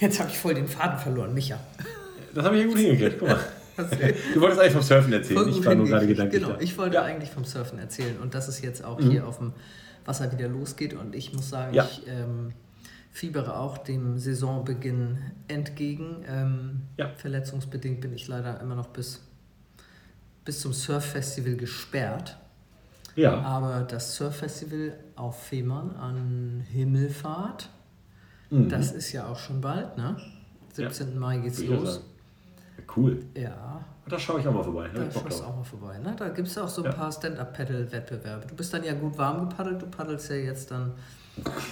[0.00, 1.58] jetzt habe ich voll den Faden verloren, Micha.
[2.34, 3.40] Das habe ich ja gut hingekriegt, guck mal.
[4.34, 6.42] Du wolltest eigentlich vom Surfen erzählen, ich war nur gerade gedanklich.
[6.42, 7.02] Genau, ich wollte ja.
[7.02, 9.10] eigentlich vom Surfen erzählen und dass es jetzt auch mhm.
[9.10, 9.54] hier auf dem
[10.04, 11.84] Wasser wieder losgeht und ich muss sagen, ja.
[11.84, 12.52] ich ähm,
[13.10, 16.24] fiebere auch dem Saisonbeginn entgegen.
[16.28, 17.10] Ähm, ja.
[17.16, 19.20] Verletzungsbedingt bin ich leider immer noch bis,
[20.44, 22.38] bis zum Surffestival gesperrt.
[23.16, 23.40] Ja.
[23.40, 27.68] Aber das Surffestival auf Fehmarn an Himmelfahrt,
[28.50, 28.68] mhm.
[28.68, 30.16] das ist ja auch schon bald, ne?
[30.72, 31.18] 17.
[31.18, 32.00] Mai geht's los.
[32.96, 33.24] Cool.
[33.34, 33.84] Ja.
[34.10, 34.88] Da schaue ich auch mal vorbei.
[34.88, 35.08] Ne?
[35.12, 35.98] Da schaust du auch mal vorbei.
[35.98, 36.14] Ne?
[36.18, 36.92] Da gibt es auch so ein ja.
[36.92, 38.46] paar Stand-Up-Paddle-Wettbewerbe.
[38.46, 39.80] Du bist dann ja gut warm gepaddelt.
[39.80, 40.92] Du paddelst ja jetzt dann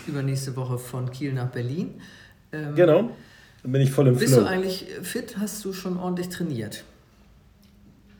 [0.06, 2.00] übernächste Woche von Kiel nach Berlin.
[2.52, 3.10] Ähm, genau.
[3.62, 4.44] Dann bin ich voll im Bist Flow.
[4.44, 5.36] du eigentlich fit?
[5.38, 6.84] Hast du schon ordentlich trainiert?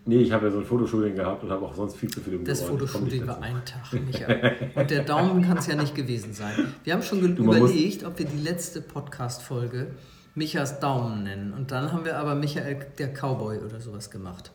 [0.05, 2.33] Nee, ich habe ja so ein Fotoshooting gehabt und habe auch sonst viel zu viel
[2.33, 4.73] im Das Fotoshooting war ein Tag, Michael.
[4.75, 6.73] Und der Daumen kann es ja nicht gewesen sein.
[6.83, 9.89] Wir haben schon du, überlegt, ob wir die letzte Podcast-Folge
[10.35, 11.53] Michas Daumen nennen.
[11.53, 14.51] Und dann haben wir aber Michael der Cowboy oder sowas gemacht.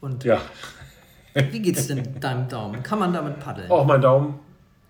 [0.00, 0.40] Und ja.
[1.34, 2.82] wie geht's denn deinem Daumen?
[2.82, 3.70] Kann man damit paddeln?
[3.70, 4.38] Auch mein Daumen.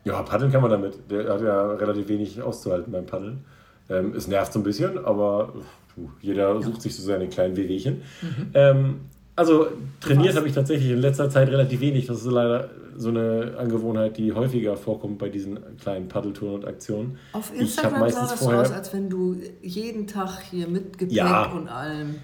[0.05, 1.11] Ja, paddeln kann man damit.
[1.11, 3.45] Der hat ja relativ wenig auszuhalten beim Paddeln.
[3.89, 5.53] Ähm, es nervt so ein bisschen, aber
[5.95, 6.63] puh, jeder ja.
[6.63, 8.03] sucht sich so seine kleinen Wehwehchen.
[8.23, 8.51] Mhm.
[8.55, 9.01] Ähm,
[9.37, 9.69] also
[10.01, 12.07] trainiert habe ich tatsächlich in letzter Zeit relativ wenig.
[12.07, 17.19] Das ist leider so eine Angewohnheit, die häufiger vorkommt bei diesen kleinen Paddeltouren und Aktionen.
[17.33, 21.51] Auf Instagram sah das vorher, aus, als wenn du jeden Tag hier mit Gepäck ja,
[21.53, 22.17] und allem.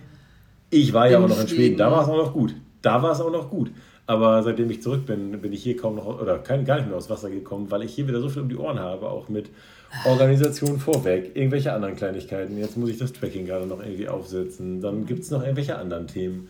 [0.71, 2.55] Ich war ja auch noch in Schweden, da war es auch noch gut.
[2.83, 3.71] Da war es auch noch gut.
[4.09, 7.11] Aber seitdem ich zurück bin, bin ich hier kaum noch, oder gar nicht mehr aufs
[7.11, 9.51] Wasser gekommen, weil ich hier wieder so viel um die Ohren habe, auch mit
[10.05, 12.59] Organisation vorweg, irgendwelche anderen Kleinigkeiten.
[12.59, 14.81] Jetzt muss ich das Tracking gerade noch irgendwie aufsetzen.
[14.81, 16.49] Dann gibt es noch irgendwelche anderen Themen.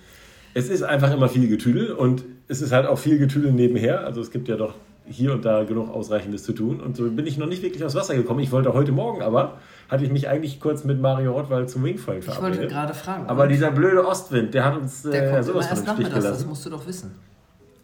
[0.56, 4.06] Es ist einfach immer viel Getüdel und es ist halt auch viel Getüdel nebenher.
[4.06, 4.72] Also es gibt ja doch
[5.04, 6.80] hier und da genug Ausreichendes zu tun.
[6.80, 8.40] Und so bin ich noch nicht wirklich aufs Wasser gekommen.
[8.40, 9.58] Ich wollte heute Morgen aber,
[9.90, 12.54] hatte ich mich eigentlich kurz mit Mario Rottwald zum Wingfoiling verabredet.
[12.54, 13.26] Ich wollte gerade fragen.
[13.26, 16.26] Aber dieser blöde Ostwind, der hat uns der äh, sowas von im Stich gelassen.
[16.26, 17.14] Das musst du doch wissen.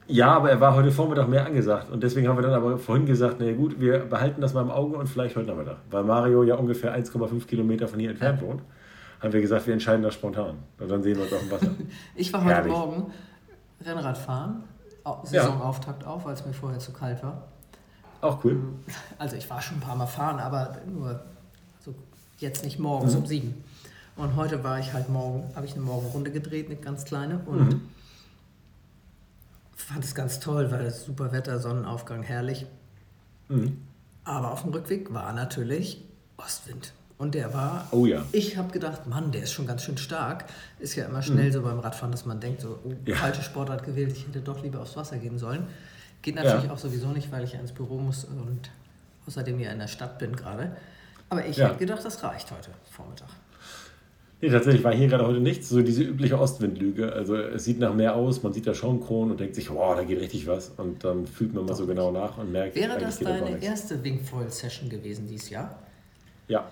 [0.06, 1.90] Ja, aber er war heute Vormittag mehr angesagt.
[1.90, 4.70] Und deswegen haben wir dann aber vorhin gesagt, na gut, wir behalten das mal im
[4.70, 5.76] Auge und vielleicht heute Nachmittag.
[5.90, 8.48] Weil Mario ja ungefähr 1,5 Kilometer von hier entfernt ja.
[8.48, 8.62] wohnt.
[9.22, 10.58] Haben wir gesagt, wir entscheiden das spontan.
[10.78, 11.70] Und dann sehen wir uns auf dem Wasser.
[12.14, 12.72] ich war heute Herrlich.
[12.72, 13.12] Morgen
[13.84, 14.64] Rennrad fahren
[15.24, 16.08] Saisonauftakt ja.
[16.08, 17.48] auf, weil es mir vorher zu kalt war.
[18.20, 18.60] Auch cool.
[19.18, 21.20] Also ich war schon ein paar Mal fahren, aber nur
[21.80, 21.94] so
[22.38, 23.20] jetzt nicht morgens mhm.
[23.20, 23.64] um sieben.
[24.16, 27.68] Und heute war ich halt morgen, habe ich eine Morgenrunde gedreht, eine ganz kleine und
[27.68, 27.80] mhm.
[29.74, 32.66] fand es ganz toll, weil es super Wetter, Sonnenaufgang, herrlich.
[33.48, 33.78] Mhm.
[34.24, 36.04] Aber auf dem Rückweg war natürlich
[36.36, 36.92] Ostwind.
[37.22, 38.24] Und der war, oh ja.
[38.32, 40.46] ich habe gedacht, Mann, der ist schon ganz schön stark.
[40.80, 41.52] Ist ja immer schnell mhm.
[41.52, 43.14] so beim Radfahren, dass man denkt, so, oh, ja.
[43.14, 45.68] falsche Sportart gewählt, ich hätte doch lieber aufs Wasser gehen sollen.
[46.20, 46.72] Geht natürlich ja.
[46.72, 48.72] auch sowieso nicht, weil ich ja ins Büro muss und
[49.28, 50.74] außerdem ja in der Stadt bin gerade.
[51.28, 51.68] Aber ich ja.
[51.68, 53.28] hätte gedacht, das reicht heute Vormittag.
[54.40, 55.68] Nee, tatsächlich war hier gerade heute nichts.
[55.68, 57.12] So diese übliche Ostwindlüge.
[57.12, 60.02] Also es sieht nach mehr aus, man sieht da Schaumkronen und denkt sich, wow, da
[60.02, 60.70] geht richtig was.
[60.76, 64.88] Und dann fühlt man mal so genau nach und merkt, Wäre das deine erste Wingfoil-Session
[64.88, 65.78] gewesen dieses Jahr?
[66.48, 66.68] Ja.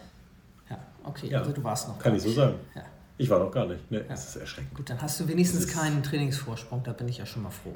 [1.05, 1.39] Okay, ja.
[1.39, 2.55] also du warst noch Kann ich so sagen.
[2.75, 2.83] Ja.
[3.19, 3.91] Ich war noch gar nicht.
[3.91, 4.05] Nee, ja.
[4.09, 4.75] Das ist erschreckend.
[4.75, 7.75] Gut, dann hast du wenigstens keinen Trainingsvorsprung, da bin ich ja schon mal froh.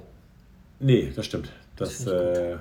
[0.80, 1.50] Nee, das stimmt.
[1.76, 2.56] Das, das, äh,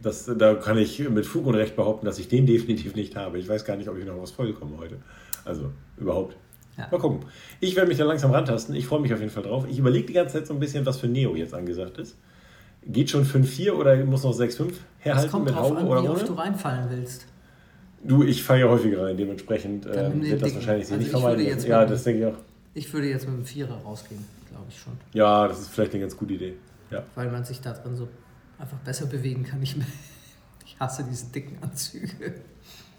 [0.00, 3.38] das, da kann ich mit Fug und Recht behaupten, dass ich den definitiv nicht habe.
[3.38, 4.96] Ich weiß gar nicht, ob ich noch was vollkomme heute.
[5.44, 6.36] Also überhaupt.
[6.76, 6.88] Ja.
[6.90, 7.20] Mal gucken.
[7.60, 8.74] Ich werde mich da langsam rantasten.
[8.74, 9.66] Ich freue mich auf jeden Fall drauf.
[9.68, 12.16] Ich überlege die ganze Zeit so ein bisschen, was für Neo jetzt angesagt ist.
[12.84, 16.28] Geht schon 5-4 oder muss noch 6-5 herhalten das kommt mit Haube an, wie oft
[16.28, 17.26] du reinfallen willst.
[18.04, 21.66] Du, ich fahre ja häufiger rein, dementsprechend äh, wird das wahrscheinlich sich also nicht vermeiden.
[21.66, 22.38] Ja, das denke ich auch.
[22.74, 24.94] Ich würde jetzt mit dem Vierer rausgehen, glaube ich schon.
[25.12, 26.54] Ja, das ist vielleicht eine ganz gute Idee.
[26.90, 27.04] Ja.
[27.14, 28.08] Weil man sich da drin so
[28.58, 29.62] einfach besser bewegen kann.
[29.62, 29.76] Ich,
[30.66, 32.34] ich hasse diese dicken Anzüge.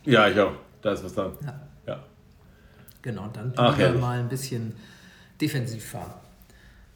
[0.05, 0.53] Ja, ich auch.
[0.81, 1.33] Da ist was dran.
[1.41, 1.61] Ja.
[1.87, 2.03] ja.
[3.01, 4.73] Genau, dann Ach, wir mal ein bisschen
[5.39, 6.13] defensiv fahren.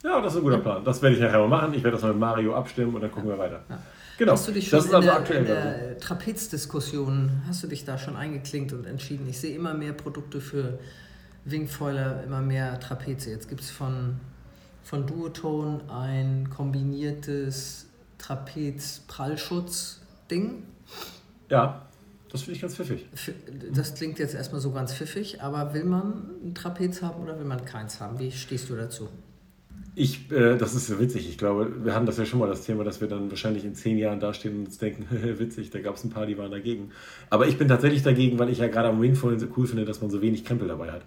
[0.03, 0.83] Ja, das ist ein guter Plan.
[0.83, 1.73] Das werde ich nachher mal machen.
[1.73, 3.63] Ich werde das mal mit Mario abstimmen und dann gucken wir weiter.
[3.69, 3.79] Ja.
[4.17, 4.31] Genau.
[4.31, 7.67] Hast du dich schon das ist also in der, aktuell in der Trapezdiskussion, hast du
[7.67, 9.29] dich da schon eingeklinkt und entschieden?
[9.29, 10.79] Ich sehe immer mehr Produkte für
[11.45, 13.29] Wingfoiler, immer mehr Trapeze.
[13.29, 14.19] Jetzt gibt es von,
[14.83, 17.85] von Duotone ein kombiniertes
[18.17, 20.63] Trapez-Prallschutz-Ding.
[21.49, 21.87] Ja,
[22.31, 23.05] das finde ich ganz pfiffig.
[23.71, 27.45] Das klingt jetzt erstmal so ganz pfiffig, aber will man ein Trapez haben oder will
[27.45, 28.19] man keins haben?
[28.19, 29.07] Wie stehst du dazu?
[29.99, 31.27] Ich, äh, das ist ja witzig.
[31.27, 33.73] Ich glaube, wir hatten das ja schon mal das Thema, dass wir dann wahrscheinlich in
[33.73, 35.07] zehn Jahren dastehen und uns denken,
[35.39, 36.91] witzig, da gab es ein paar, die waren dagegen.
[37.31, 39.99] Aber ich bin tatsächlich dagegen, weil ich ja gerade am Wingfoilen so cool finde, dass
[39.99, 41.01] man so wenig Krempel dabei hat.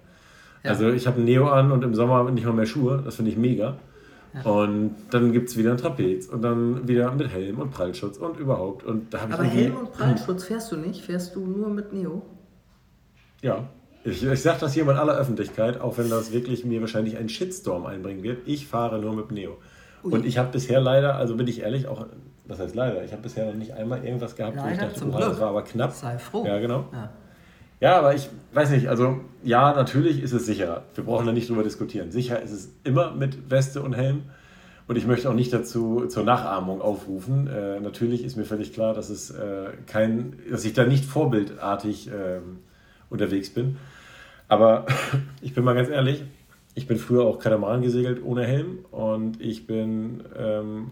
[0.65, 0.71] Ja.
[0.71, 3.01] Also ich habe einen Neo an und im Sommer nicht mal mehr Schuhe.
[3.05, 3.79] Das finde ich mega.
[4.35, 4.43] Ja.
[4.43, 8.41] Und dann gibt es wieder ein Trapez und dann wieder mit Helm und Prallschutz und
[8.41, 8.83] überhaupt.
[8.83, 11.03] Und da Aber Helm und Prallschutz fährst du nicht?
[11.03, 12.23] Fährst du nur mit Neo?
[13.41, 13.69] Ja.
[14.03, 17.29] Ich, ich sage das hier in aller Öffentlichkeit, auch wenn das wirklich mir wahrscheinlich einen
[17.29, 18.39] Shitstorm einbringen wird.
[18.47, 19.59] Ich fahre nur mit Neo.
[20.03, 20.13] Ui.
[20.13, 22.07] Und ich habe bisher leider, also bin ich ehrlich, auch,
[22.47, 25.05] was heißt leider, ich habe bisher noch nicht einmal irgendwas gehabt, leider, wo ich dachte,
[25.07, 25.93] oh, das war aber knapp.
[25.93, 26.47] Sei froh.
[26.47, 26.87] Ja, genau.
[26.93, 27.11] Ja.
[27.81, 27.99] ja.
[27.99, 30.85] aber ich weiß nicht, also ja, natürlich ist es sicher.
[30.95, 32.11] Wir brauchen da nicht drüber diskutieren.
[32.11, 34.23] Sicher ist es immer mit Weste und Helm.
[34.89, 37.47] Und ich möchte auch nicht dazu zur Nachahmung aufrufen.
[37.47, 42.09] Äh, natürlich ist mir völlig klar, dass es äh, kein, dass ich da nicht vorbildartig
[42.09, 42.41] äh,
[43.11, 43.77] unterwegs bin.
[44.49, 44.87] Aber
[45.43, 46.25] ich bin mal ganz ehrlich,
[46.75, 50.25] ich bin früher auch Katamaran gesegelt ohne Helm und ich bin.
[50.39, 50.91] Ähm,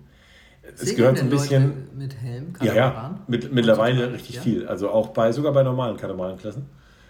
[0.62, 1.88] es gehört so ein bisschen.
[1.96, 2.52] Mit Helm?
[2.52, 2.76] Katamaran?
[2.76, 3.20] Ja, ja.
[3.26, 4.42] Mit, mittlerweile richtig ja?
[4.42, 4.66] viel.
[4.66, 6.66] Also auch bei, sogar bei normalen Katamaranklassen.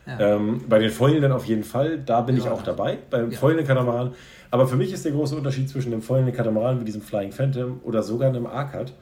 [0.07, 0.37] Ja.
[0.37, 2.99] Ähm, bei den Foilenden auf jeden Fall, da bin ja, ich auch dabei.
[3.11, 3.39] Beim ja.
[3.39, 4.15] Foilenden Katamaran.
[4.51, 7.81] Aber für mich ist der große Unterschied zwischen dem Foilenden Katamaran wie diesem Flying Phantom
[7.83, 8.93] oder sogar einem Arcad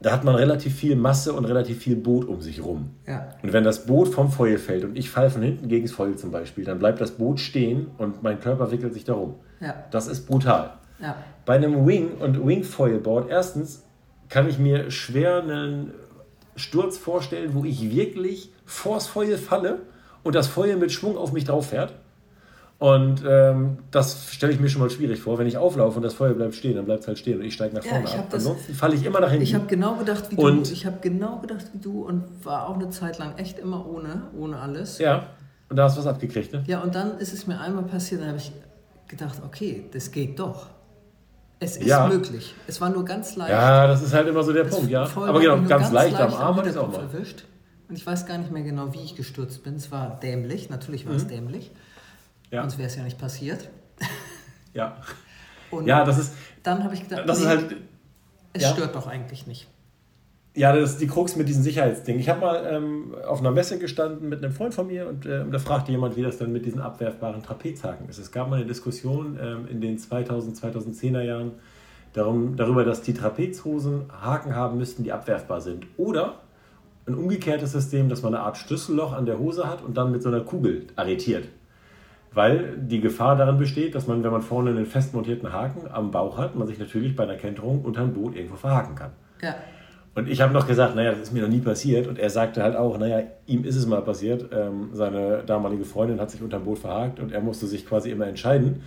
[0.00, 2.90] da hat man relativ viel Masse und relativ viel Boot um sich rum.
[3.06, 3.28] Ja.
[3.42, 6.16] Und wenn das Boot vom Feuer fällt und ich falle von hinten gegen das Feuer
[6.16, 9.36] zum Beispiel, dann bleibt das Boot stehen und mein Körper wickelt sich darum.
[9.60, 9.74] Ja.
[9.90, 10.74] Das ist brutal.
[11.00, 11.16] Ja.
[11.46, 13.84] Bei einem Wing und Wing Foilboard, erstens
[14.28, 15.92] kann ich mir schwer einen
[16.56, 19.80] Sturz vorstellen, wo ich wirklich vors Feuer falle
[20.22, 21.94] und das Feuer mit Schwung auf mich drauf fährt.
[22.78, 25.38] Und ähm, das stelle ich mir schon mal schwierig vor.
[25.38, 27.54] Wenn ich auflaufe und das Feuer bleibt stehen, dann bleibt es halt stehen und ich
[27.54, 28.26] steige nach vorne ja, ab.
[28.30, 29.44] Das, Ansonsten falle ich immer nach hinten.
[29.44, 30.72] Ich habe genau gedacht wie und, du.
[30.72, 34.24] Ich habe genau gedacht wie du und war auch eine Zeit lang echt immer ohne,
[34.36, 34.98] ohne alles.
[34.98, 35.28] Ja.
[35.68, 36.62] Und da hast du was abgekriegt, ne?
[36.66, 38.52] Ja, und dann ist es mir einmal passiert, dann habe ich
[39.08, 40.66] gedacht, okay, das geht doch.
[41.60, 42.06] Es ist ja.
[42.08, 42.54] möglich.
[42.66, 43.50] Es war nur ganz leicht.
[43.50, 45.04] Ja, das ist halt immer so der das Punkt, ja.
[45.04, 47.00] Aber genau, ganz, ganz leicht, leicht, am Arm hat es auch mal.
[47.00, 47.44] Erwischt.
[47.88, 49.76] Und ich weiß gar nicht mehr genau, wie ich gestürzt bin.
[49.76, 51.18] Es war dämlich, natürlich war mhm.
[51.18, 51.70] es dämlich.
[52.54, 52.62] Ja.
[52.62, 53.68] Sonst wäre es ja nicht passiert.
[54.74, 54.96] Ja.
[55.70, 56.32] Und ja, das ist.
[56.64, 57.76] Dann habe ich gedacht, das nee, ist halt,
[58.54, 58.70] es ja.
[58.70, 59.68] stört doch eigentlich nicht.
[60.56, 62.20] Ja, das ist die Krux mit diesen Sicherheitsdingen.
[62.20, 65.44] Ich habe mal ähm, auf einer Messe gestanden mit einem Freund von mir und äh,
[65.48, 68.18] da fragte jemand, wie das dann mit diesen abwerfbaren Trapezhaken ist.
[68.18, 71.52] Es gab mal eine Diskussion ähm, in den 2000, 2010er Jahren
[72.14, 75.86] darum, darüber, dass die Trapezhosen Haken haben müssten, die abwerfbar sind.
[75.96, 76.40] Oder
[77.06, 80.22] ein umgekehrtes System, dass man eine Art Schlüsselloch an der Hose hat und dann mit
[80.24, 81.44] so einer Kugel arretiert
[82.34, 86.10] weil die Gefahr darin besteht, dass man, wenn man vorne einen fest montierten Haken am
[86.10, 89.12] Bauch hat, man sich natürlich bei einer Kenterung unter ein Boot irgendwo verhaken kann.
[89.40, 89.54] Ja.
[90.16, 92.06] Und ich habe noch gesagt, naja, das ist mir noch nie passiert.
[92.06, 94.48] Und er sagte halt auch, naja, ihm ist es mal passiert.
[94.52, 98.10] Ähm, seine damalige Freundin hat sich unter ein Boot verhakt und er musste sich quasi
[98.10, 98.82] immer entscheiden.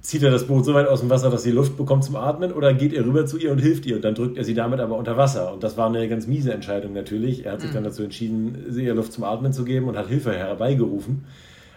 [0.00, 2.52] Zieht er das Boot so weit aus dem Wasser, dass sie Luft bekommt zum Atmen
[2.52, 4.80] oder geht er rüber zu ihr und hilft ihr und dann drückt er sie damit
[4.80, 5.54] aber unter Wasser.
[5.54, 7.46] Und das war eine ganz miese Entscheidung natürlich.
[7.46, 7.74] Er hat sich mhm.
[7.74, 11.24] dann dazu entschieden, ihr Luft zum Atmen zu geben und hat Hilfe herbeigerufen.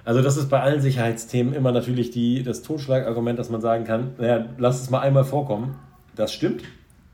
[0.07, 4.11] Also das ist bei allen Sicherheitsthemen immer natürlich die, das Totschlagargument, dass man sagen kann,
[4.17, 5.75] naja, lass es mal einmal vorkommen.
[6.15, 6.63] Das stimmt,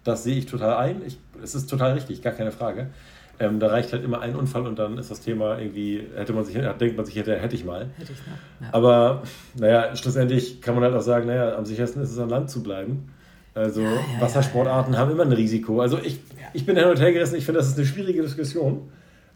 [0.03, 1.01] das sehe ich total ein.
[1.03, 2.91] Ich, es ist total richtig, gar keine Frage.
[3.39, 6.45] Ähm, da reicht halt immer ein Unfall und dann ist das Thema irgendwie, hätte man
[6.45, 7.89] sich, denkt man sich, hätte, hätte ich mal.
[7.97, 8.37] Hätte ich mal.
[8.61, 8.67] Ja.
[8.73, 9.23] Aber
[9.55, 12.61] naja, schlussendlich kann man halt auch sagen, naja, am sichersten ist es an Land zu
[12.61, 13.11] bleiben.
[13.55, 15.81] Also ja, ja, Wassersportarten haben immer ein Risiko.
[15.81, 16.19] Also ich,
[16.53, 18.91] ich bin hin und her gerissen, ich finde, das ist eine schwierige Diskussion.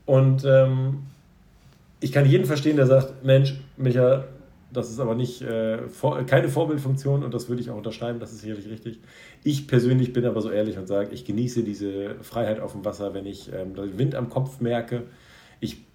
[0.06, 1.08] Und ähm,
[2.00, 4.26] ich kann jeden verstehen, der sagt, Mensch, Micha,
[4.72, 8.32] das ist aber nicht äh, vor, keine Vorbildfunktion und das würde ich auch unterschreiben, das
[8.34, 9.00] ist sicherlich richtig.
[9.44, 13.14] Ich persönlich bin aber so ehrlich und sage, ich genieße diese Freiheit auf dem Wasser,
[13.14, 15.04] wenn ich ähm, den Wind am Kopf merke.
[15.60, 15.86] Ich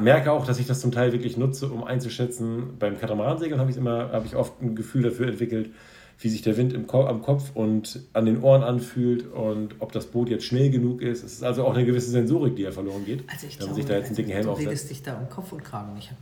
[0.00, 2.78] merke auch, dass ich das zum Teil wirklich nutze, um einzuschätzen.
[2.78, 5.70] Beim Katamaransegeln habe ich immer, habe ich oft ein Gefühl dafür entwickelt,
[6.20, 9.92] wie sich der Wind im Ko am Kopf und an den Ohren anfühlt und ob
[9.92, 11.22] das Boot jetzt schnell genug ist.
[11.22, 13.84] Es ist also auch eine gewisse Sensorik, die ja verloren geht, also ich man sich
[13.84, 14.68] da jetzt einen dicken Helm du aufsetzt.
[14.68, 16.12] Redest dich da um Kopf und Kragen nicht.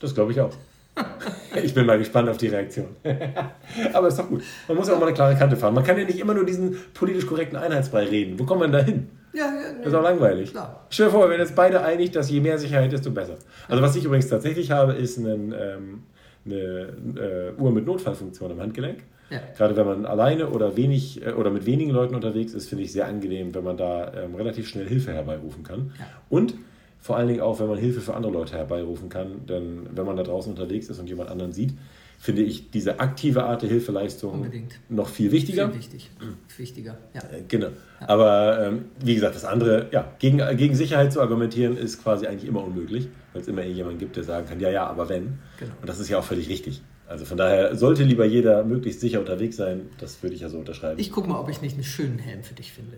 [0.00, 0.52] Das glaube ich auch.
[1.62, 2.88] ich bin mal gespannt auf die Reaktion.
[3.92, 4.42] Aber ist doch gut.
[4.68, 5.74] Man muss ja auch mal eine klare Kante fahren.
[5.74, 8.38] Man kann ja nicht immer nur diesen politisch korrekten Einheitsbrei reden.
[8.38, 9.08] Wo kommt man da hin?
[9.32, 9.78] Ja, ja, nee.
[9.78, 10.50] Das ist auch langweilig.
[10.50, 10.86] Klar.
[10.90, 13.36] Stell dir vor, wir werden jetzt beide einig, dass je mehr Sicherheit, desto besser.
[13.68, 16.02] Also was ich übrigens tatsächlich habe, ist einen ähm,
[16.44, 19.04] eine äh, Uhr mit Notfallfunktion am Handgelenk.
[19.30, 19.40] Ja.
[19.56, 22.92] Gerade wenn man alleine oder wenig äh, oder mit wenigen Leuten unterwegs ist, finde ich
[22.92, 25.92] sehr angenehm, wenn man da ähm, relativ schnell Hilfe herbeirufen kann.
[25.98, 26.06] Ja.
[26.28, 26.54] Und
[27.00, 29.46] vor allen Dingen auch, wenn man Hilfe für andere Leute herbeirufen kann.
[29.46, 31.74] Denn wenn man da draußen unterwegs ist und jemand anderen sieht,
[32.18, 34.78] finde ich diese aktive Art der Hilfeleistung Unbedingt.
[34.88, 35.68] noch viel wichtiger.
[35.68, 36.10] Viel wichtig.
[36.56, 37.20] wichtiger, ja.
[37.20, 37.70] Äh, genau.
[38.00, 38.08] Ja.
[38.08, 42.48] Aber ähm, wie gesagt, das andere, ja, gegen, gegen Sicherheit zu argumentieren, ist quasi eigentlich
[42.48, 45.38] immer unmöglich, weil es immer jemanden gibt, der sagen kann, ja, ja, aber wenn.
[45.58, 45.72] Genau.
[45.80, 46.82] Und das ist ja auch völlig richtig.
[47.06, 49.90] Also von daher sollte lieber jeder möglichst sicher unterwegs sein.
[49.98, 50.98] Das würde ich ja so unterschreiben.
[50.98, 52.96] Ich gucke mal, ob ich nicht einen schönen Helm für dich finde.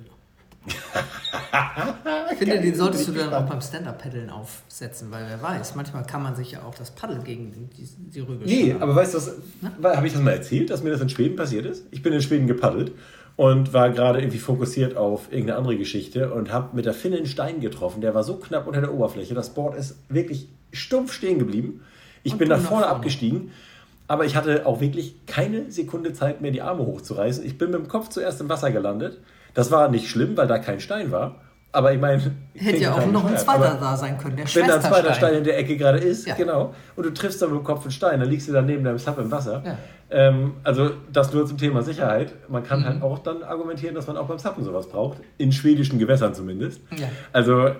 [0.67, 0.75] ich
[2.39, 6.37] finde, den solltest du dann auch beim Stand-Up-Paddeln aufsetzen, weil wer weiß, manchmal kann man
[6.37, 9.19] sich ja auch das Paddel gegen die, die Rübe Nee, aber weißt du,
[9.83, 11.87] habe ich das mal erzählt, dass mir das in Schweden passiert ist?
[11.91, 12.93] Ich bin in Schweden gepaddelt
[13.37, 17.27] und war gerade irgendwie fokussiert auf irgendeine andere Geschichte und habe mit der Finne einen
[17.27, 18.01] Stein getroffen.
[18.01, 19.35] Der war so knapp unter der Oberfläche.
[19.35, 21.81] Das Board ist wirklich stumpf stehen geblieben.
[22.23, 23.51] Ich und bin nach vorne, vorne abgestiegen,
[24.07, 27.45] aber ich hatte auch wirklich keine Sekunde Zeit mehr, die Arme hochzureißen.
[27.45, 29.19] Ich bin mit dem Kopf zuerst im Wasser gelandet.
[29.53, 31.41] Das war nicht schlimm, weil da kein Stein war.
[31.75, 32.23] Aber ich meine.
[32.55, 35.35] Hätte ja auch noch ein zweiter da sein können, der Wenn da ein zweiter Stein
[35.35, 36.37] in der Ecke gerade ist, ja.
[36.37, 38.85] genau, und du triffst dann mit dem Kopf einen Stein, dann liegst du dann neben
[38.85, 39.61] deinem Sub im Wasser.
[39.67, 39.77] Ja.
[40.11, 42.33] Ähm, also das nur zum Thema Sicherheit.
[42.49, 42.85] Man kann mhm.
[42.85, 45.19] halt auch dann argumentieren, dass man auch beim Sappen sowas braucht.
[45.37, 46.81] In schwedischen Gewässern zumindest.
[46.97, 47.09] Ja.
[47.33, 47.73] Also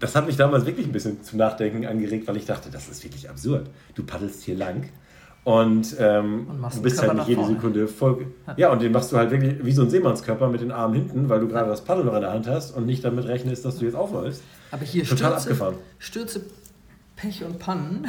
[0.00, 3.04] das hat mich damals wirklich ein bisschen zum Nachdenken angeregt, weil ich dachte, das ist
[3.04, 3.68] wirklich absurd.
[3.94, 4.88] Du paddelst hier lang
[5.44, 8.26] und, ähm, und du bist halt nicht jede Sekunde voll.
[8.56, 11.28] Ja, und den machst du halt wirklich wie so ein Seemannskörper mit den Armen hinten,
[11.28, 13.78] weil du gerade das Paddel noch in der Hand hast und nicht damit rechnest, dass
[13.78, 14.42] du jetzt aufläufst.
[14.70, 15.74] Aber hier Total Stürze, abgefahren.
[15.98, 16.40] Stürze,
[17.16, 18.06] Pech und Pannen.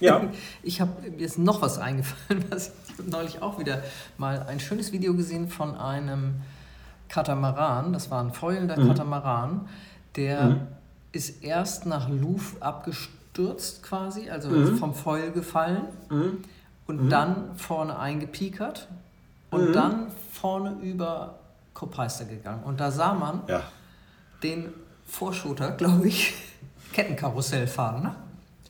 [0.00, 0.20] Ja.
[0.62, 3.82] Ich habe mir ist noch was eingefallen, was ich neulich auch wieder
[4.18, 6.34] mal ein schönes Video gesehen von einem
[7.08, 7.92] Katamaran.
[7.92, 8.88] Das war ein fäulender mhm.
[8.88, 9.68] Katamaran,
[10.16, 10.60] der mhm.
[11.12, 14.78] ist erst nach Louvre abgestürzt abgestürzt quasi, also mhm.
[14.78, 16.38] vom Foil gefallen mhm.
[16.86, 17.08] und mhm.
[17.10, 18.88] dann vorne eingepiekert
[19.50, 19.72] und mhm.
[19.72, 21.38] dann vorne über
[21.74, 22.62] Kopeister gegangen.
[22.64, 23.62] Und da sah man ja.
[24.42, 24.72] den
[25.06, 26.34] Vorshooter, glaube ich,
[26.92, 28.02] Kettenkarussell fahren.
[28.02, 28.14] Ne?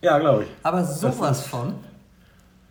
[0.01, 0.49] Ja, glaube ich.
[0.63, 1.75] Aber sowas von.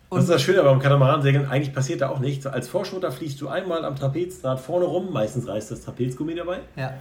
[0.10, 2.46] Und das ist das Schöne beim Katamaransegeln, eigentlich passiert da auch nichts.
[2.46, 6.60] Als Vorschooter fliegst du einmal am Trapezdraht vorne rum, meistens reißt das Trapezgummi dabei.
[6.76, 6.96] Ja.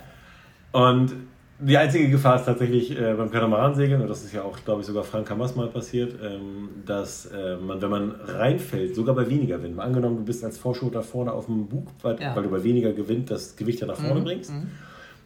[0.71, 1.17] Und
[1.61, 4.87] die einzige Gefahr ist tatsächlich äh, beim Katamaransegeln, und das ist ja auch, glaube ich,
[4.87, 9.63] sogar Frank Hamas mal passiert, ähm, dass äh, man, wenn man reinfällt, sogar bei weniger
[9.63, 12.35] Wind, angenommen, du bist als Vorschoter vorne auf dem Bug, weil, ja.
[12.35, 14.25] weil, du bei weniger Gewinn das Gewicht ja nach vorne mhm.
[14.25, 14.69] bringst, mhm.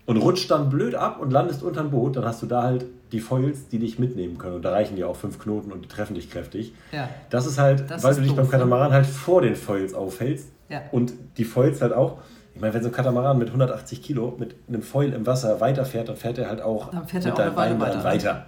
[0.07, 3.21] und rutscht dann blöd ab und landest unterm Boot, dann hast du da halt die
[3.21, 4.57] Foils, die dich mitnehmen können.
[4.57, 6.75] Und da reichen ja auch fünf Knoten und die treffen dich kräftig.
[6.91, 7.09] Ja.
[7.31, 9.95] Das ist halt, das weil ist du dich doof, beim Katamaran halt vor den Foils
[9.95, 10.83] aufhältst ja.
[10.91, 12.19] und die Foils halt auch
[12.55, 16.09] ich meine, wenn so ein Katamaran mit 180 Kilo mit einem Foil im Wasser weiterfährt,
[16.09, 18.05] dann fährt er halt auch dann fährt mit deinem Bein weiter.
[18.05, 18.47] weiter.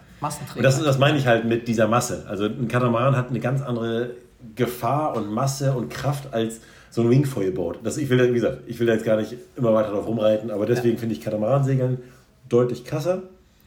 [0.54, 2.24] Und das, das meine ich halt mit dieser Masse.
[2.28, 4.10] Also ein Katamaran hat eine ganz andere
[4.54, 7.80] Gefahr und Masse und Kraft als so ein Wingfoilboard.
[7.82, 10.50] Das, ich will, wie gesagt, ich will da jetzt gar nicht immer weiter drauf rumreiten,
[10.50, 11.00] aber deswegen ja.
[11.00, 11.98] finde ich Katamaransegeln
[12.48, 13.22] deutlich krasser.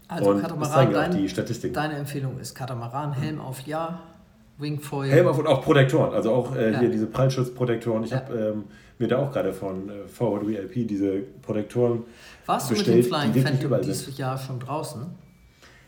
[0.08, 1.74] Also und Katamaran, dein, die Statistik.
[1.74, 4.00] deine Empfehlung ist Katamaran, Helm auf Ja,
[4.58, 5.12] Wingfoil.
[5.12, 6.80] Helm auf und auch Protektoren, also auch äh, ja.
[6.80, 8.04] hier diese Prallschutzprotektoren.
[8.04, 8.18] Ich ja.
[8.18, 8.64] habe ähm,
[9.00, 12.04] mir da auch gerade von äh, Forward VIP diese Protektoren
[12.46, 15.06] Warst bestellt, du mit dem Flying Phantom dieses Jahr schon draußen?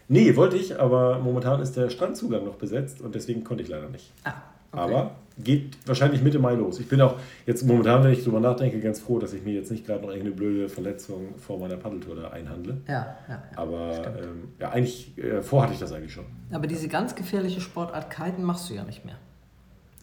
[0.08, 3.88] Nee, wollte ich, aber momentan ist der Strandzugang noch besetzt und deswegen konnte ich leider
[3.90, 4.12] nicht.
[4.24, 4.34] Ah,
[4.72, 4.82] okay.
[4.82, 6.80] Aber geht wahrscheinlich Mitte Mai los.
[6.80, 9.72] Ich bin auch jetzt momentan, wenn ich drüber nachdenke, ganz froh, dass ich mir jetzt
[9.72, 12.82] nicht gerade noch irgendeine blöde Verletzung vor meiner Paddeltour da einhandle.
[12.88, 13.16] Ja, ja.
[13.30, 16.26] ja aber ähm, ja, eigentlich, äh, vor hatte ich das eigentlich schon.
[16.52, 19.18] Aber diese ganz gefährliche Sportart Kiten machst du ja nicht mehr.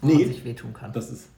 [0.01, 0.93] Wo nee, man sich wehtun kann.
[0.93, 1.29] Das ist,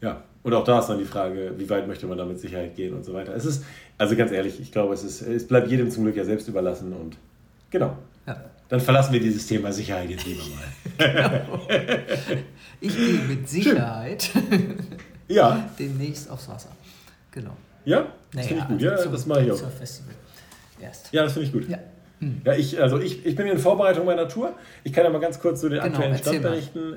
[0.00, 2.74] ja, und auch da ist dann die Frage, wie weit möchte man da mit Sicherheit
[2.74, 3.34] gehen und so weiter.
[3.34, 3.64] Es ist,
[3.98, 6.92] also ganz ehrlich, ich glaube, es, ist, es bleibt jedem zum Glück ja selbst überlassen
[6.92, 7.16] und
[7.70, 7.96] genau.
[8.26, 8.44] Ja.
[8.68, 10.62] Dann verlassen wir dieses Thema Sicherheit jetzt lieber mal.
[10.98, 11.60] genau.
[12.80, 14.30] Ich gehe mit Sicherheit
[15.28, 15.68] ja.
[15.78, 16.70] demnächst aufs Wasser.
[17.30, 17.56] Genau.
[17.84, 18.90] Ja, das naja, finde ich gut.
[18.90, 19.70] Also ja, das mache ich auch.
[19.70, 20.14] Festival.
[20.80, 21.12] Erst.
[21.12, 21.68] Ja, das finde ich gut.
[21.68, 21.78] Ja.
[22.18, 22.40] Hm.
[22.44, 24.54] Ja, ich, also ich, ich bin in Vorbereitung meiner Tour.
[24.84, 26.96] Ich kann ja mal ganz kurz zu den genau, aktuellen Stand berichten.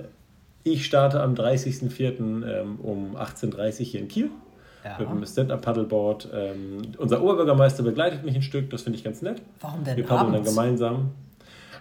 [0.67, 2.43] Ich starte am 30.04.
[2.43, 4.32] Ähm, um 18.30 Uhr hier in Kiel.
[4.84, 4.97] Ja.
[4.97, 6.30] Mit dem Stand-Up-Paddleboard.
[6.34, 9.43] Ähm, unser Oberbürgermeister begleitet mich ein Stück, das finde ich ganz nett.
[9.62, 9.95] Warum denn?
[9.95, 11.12] Wir paddeln dann gemeinsam.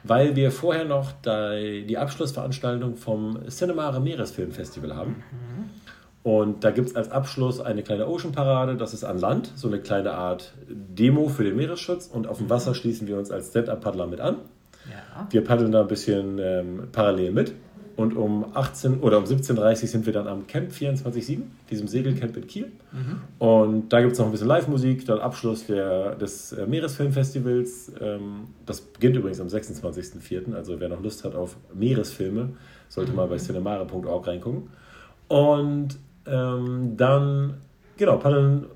[0.02, 5.10] Weil wir vorher noch die Abschlussveranstaltung vom Cinemare Meeresfilmfestival haben.
[5.32, 5.70] Mhm.
[6.22, 9.78] Und da gibt es als Abschluss eine kleine Ocean-Parade, das ist an Land, so eine
[9.78, 12.06] kleine Art Demo für den Meeresschutz.
[12.06, 14.36] Und auf dem Wasser schließen wir uns als Stand-Up-Paddler mit an.
[14.90, 15.26] Ja.
[15.30, 17.54] Wir paddeln da ein bisschen ähm, parallel mit.
[17.96, 22.36] Und um 18 oder um 17.30 Uhr sind wir dann am Camp 24-7, diesem Segelcamp
[22.36, 22.72] in Kiel.
[22.92, 23.20] Mhm.
[23.38, 27.92] Und da gibt es noch ein bisschen Live-Musik, dann Abschluss der, des äh, Meeresfilmfestivals.
[28.00, 30.54] Ähm, das beginnt übrigens am 26.04.
[30.54, 32.50] Also wer noch Lust hat auf Meeresfilme,
[32.88, 33.16] sollte mhm.
[33.16, 34.70] mal bei cinemare.org reingucken.
[35.28, 37.58] Und ähm, dann,
[37.96, 38.66] genau, paddeln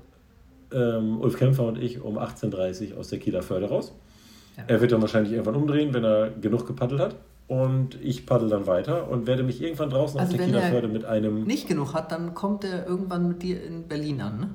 [0.71, 3.93] ähm, Ulf Kämpfer und ich um 18.30 Uhr aus der Kieler Förde raus.
[4.55, 4.63] Ja.
[4.67, 7.15] Er wird dann wahrscheinlich irgendwann umdrehen, wenn er genug gepaddelt hat
[7.49, 11.03] und ich paddel dann weiter und werde mich irgendwann draußen also auf der Kieler mit
[11.03, 11.43] einem.
[11.43, 14.49] Nicht genug hat, dann kommt er irgendwann mit dir in Berlin an, ne?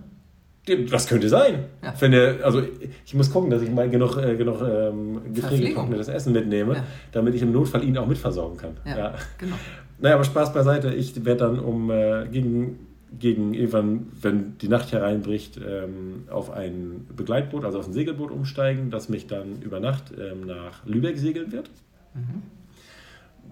[0.91, 1.65] Das könnte sein.
[1.83, 1.93] Ja.
[1.99, 2.63] Wenn der, also
[3.05, 6.85] ich muss gucken, dass ich mal genug, äh, genug ähm, gefriergetrocknetes Essen mitnehme, ja.
[7.13, 8.77] damit ich im Notfall ihn auch mitversorgen kann.
[8.87, 9.15] Ja, ja.
[9.37, 9.57] genau.
[9.99, 10.93] Naja, aber Spaß beiseite.
[10.93, 12.79] Ich werde dann um äh, gegen
[13.19, 18.91] gegen irgendwann, wenn die Nacht hereinbricht, ähm, auf ein Begleitboot, also auf ein Segelboot umsteigen,
[18.91, 21.71] das mich dann über Nacht ähm, nach Lübeck segeln wird.
[22.15, 22.43] Mhm.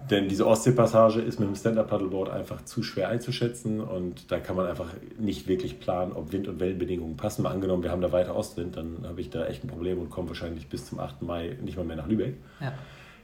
[0.09, 4.67] Denn diese Ostseepassage ist mit dem Stand-Up-Paddleboard einfach zu schwer einzuschätzen und da kann man
[4.67, 7.43] einfach nicht wirklich planen, ob Wind- und Wellenbedingungen passen.
[7.43, 10.09] Mal angenommen, wir haben da weiter Ostwind, dann habe ich da echt ein Problem und
[10.09, 11.21] komme wahrscheinlich bis zum 8.
[11.21, 12.35] Mai nicht mal mehr nach Lübeck.
[12.59, 12.73] Ja.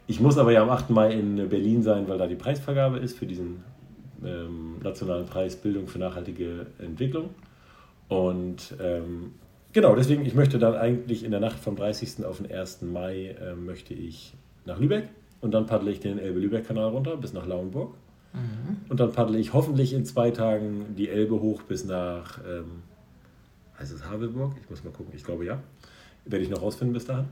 [0.08, 0.90] Ich muss aber ja am 8.
[0.90, 3.64] Mai in Berlin sein, weil da die Preisvergabe ist für diesen
[4.24, 7.32] ähm, Nationalen Preis Bildung für nachhaltige Entwicklung.
[8.08, 9.34] Und ähm,
[9.74, 12.26] genau, deswegen, ich möchte dann eigentlich in der Nacht vom 30.
[12.26, 12.84] auf den 1.
[12.84, 14.34] Mai äh, möchte ich
[14.66, 15.10] nach Lübeck
[15.42, 17.94] und dann paddle ich den Elbe-Lübeck-Kanal runter bis nach Lauenburg.
[18.34, 18.78] Mhm.
[18.90, 22.84] Und dann paddle ich hoffentlich in zwei Tagen die Elbe hoch bis nach, ähm,
[23.80, 24.54] heißt es Havelburg?
[24.62, 25.60] Ich muss mal gucken, ich glaube ja.
[26.26, 27.26] Werde ich noch rausfinden bis dahin.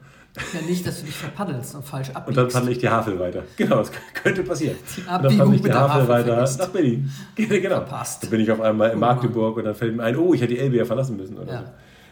[0.53, 2.29] Ja, nicht, dass du dich verpaddelst und falsch abbiegst.
[2.29, 3.43] Und dann paddle ich die Havel weiter.
[3.57, 4.77] Genau, das könnte passieren.
[4.95, 6.59] Die und dann paddle ich die Havel weiter vergisst.
[6.59, 7.11] nach Berlin.
[7.35, 7.75] genau.
[7.75, 8.23] Verpasst.
[8.23, 10.53] Dann bin ich auf einmal in Magdeburg und dann fällt mir ein, oh, ich hätte
[10.53, 11.37] die Elbe ja verlassen müssen.
[11.37, 11.59] Oder ja.
[11.61, 11.67] so.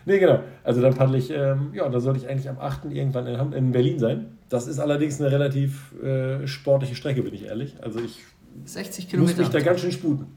[0.06, 0.39] Nee, genau.
[0.64, 2.86] Also dann paddle ich, ähm, ja, da sollte ich eigentlich am 8.
[2.86, 4.38] irgendwann in, in Berlin sein.
[4.49, 7.76] Das ist allerdings eine relativ äh, sportliche Strecke, bin ich ehrlich.
[7.82, 8.24] Also ich
[8.66, 10.28] 60 Kilometer muss mich da ganz schön sputen.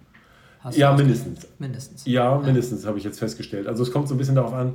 [0.61, 1.47] Hast ja, mindestens.
[1.59, 2.05] Mindestens.
[2.07, 2.89] Ja, mindestens, ja.
[2.89, 3.69] habe ich jetzt festgestellt.
[3.69, 4.75] Also es kommt so ein bisschen darauf an,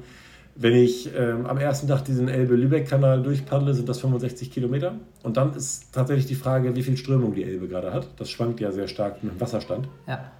[0.55, 4.93] wenn ich ähm, am ersten Tag diesen Elbe-Lübeck-Kanal durchpaddle, sind das 65 Kilometer.
[5.23, 8.07] Und dann ist tatsächlich die Frage, wie viel Strömung die Elbe gerade hat.
[8.17, 9.89] Das schwankt ja sehr stark mit dem Wasserstand.
[10.07, 10.31] Ja.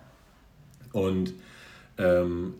[0.93, 1.33] Und
[1.97, 2.53] ähm,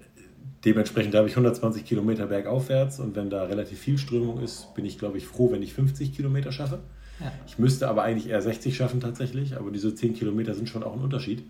[0.66, 3.00] dementsprechend habe ich 120 Kilometer bergaufwärts.
[3.00, 6.16] Und wenn da relativ viel Strömung ist, bin ich, glaube ich, froh, wenn ich 50
[6.16, 6.80] Kilometer schaffe.
[7.20, 7.32] Ja.
[7.48, 9.58] Ich müsste aber eigentlich eher 60 schaffen tatsächlich.
[9.58, 11.44] Aber diese 10 Kilometer sind schon auch ein Unterschied.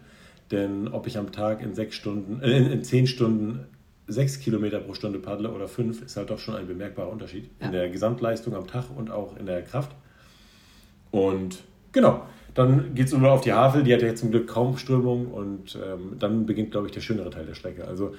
[0.51, 3.65] Denn ob ich am Tag in sechs Stunden, äh, in 10 Stunden
[4.07, 7.67] sechs Kilometer pro Stunde paddle oder fünf, ist halt doch schon ein bemerkbarer Unterschied ja.
[7.67, 9.91] in der Gesamtleistung am Tag und auch in der Kraft.
[11.11, 12.23] Und genau,
[12.53, 15.77] dann geht es nur auf die Havel, die hat ja zum Glück kaum Strömung und
[15.83, 17.87] ähm, dann beginnt, glaube ich, der schönere Teil der Strecke.
[17.87, 18.13] Also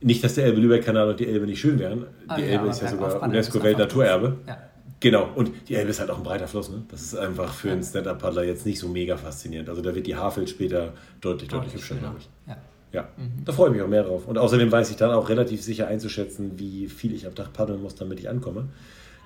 [0.00, 2.06] nicht, dass der Elbe-Lübeck-Kanal und die Elbe nicht schön wären.
[2.24, 4.36] Die ah, Elbe ja, ist ja sogar UNESCO-Weltnaturerbe.
[4.46, 4.58] Ja.
[5.00, 6.70] Genau, und die Elbe ist halt auch ein breiter Fluss.
[6.70, 6.82] Ne?
[6.88, 9.68] Das ist einfach für einen Stand-Up-Paddler jetzt nicht so mega faszinierend.
[9.68, 12.28] Also da wird die Havel später deutlich, deutlich, hübscher, glaube ich.
[12.46, 12.56] Ja.
[12.94, 13.44] Ja, mhm.
[13.44, 14.28] da freue ich mich auch mehr drauf.
[14.28, 17.82] Und außerdem weiß ich dann auch relativ sicher einzuschätzen, wie viel ich am Tag paddeln
[17.82, 18.68] muss, damit ich ankomme.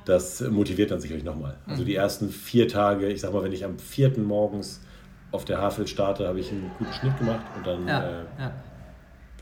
[0.06, 1.50] Das motiviert dann sicherlich nochmal.
[1.50, 1.72] Also mhm.
[1.72, 4.80] Also die ersten vier Tage, ich sag mal, wenn ich am vierten morgens
[5.32, 8.52] auf der Havel starte, habe ich einen guten Schnitt gemacht und dann ja, äh, ja.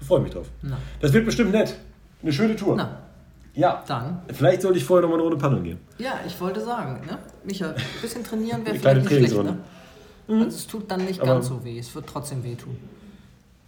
[0.04, 0.48] Freue ich mich drauf.
[0.62, 0.76] Na.
[1.00, 1.76] Das wird bestimmt nett.
[2.22, 2.76] Eine schöne Tour.
[2.76, 3.02] Na.
[3.54, 3.82] Ja.
[3.86, 4.20] Dann.
[4.32, 5.78] Vielleicht sollte ich vorher nochmal eine Runde paddeln gehen.
[5.98, 7.18] Ja, ich wollte sagen, ne?
[7.44, 9.44] Micha, ein bisschen trainieren wäre vielleicht nicht schlecht.
[9.44, 9.58] Ne?
[10.28, 10.42] Mhm.
[10.42, 11.78] Also es tut dann nicht Aber ganz so weh.
[11.78, 12.76] Es wird trotzdem wehtun.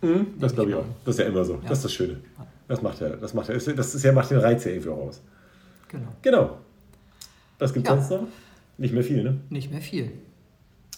[0.03, 0.85] Mhm, das glaube ich auch.
[1.05, 1.55] Das ist ja immer so.
[1.55, 1.61] Ja.
[1.69, 2.19] Das ist das Schöne.
[2.69, 5.09] Das macht ja, das macht ja, das ist ja, macht den Reiz ja irgendwie auch
[5.09, 5.23] aus.
[5.89, 6.09] Genau.
[6.21, 6.59] Genau.
[7.59, 8.01] Was gibt es ja.
[8.01, 8.29] sonst noch?
[8.77, 9.41] Nicht mehr viel, ne?
[9.49, 10.13] Nicht mehr viel.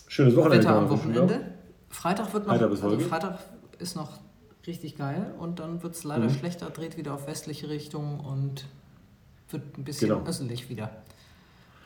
[0.08, 0.64] Schönes Wochenende.
[0.64, 1.40] Wetter am Wochenende.
[1.88, 2.54] Freitag wird noch.
[2.54, 3.38] Freitag, also Freitag
[3.78, 4.18] ist noch
[4.66, 6.34] richtig geil und dann wird es leider mhm.
[6.34, 8.66] schlechter, dreht wieder auf westliche Richtung und
[9.50, 10.26] wird ein bisschen genau.
[10.26, 10.90] östlich wieder.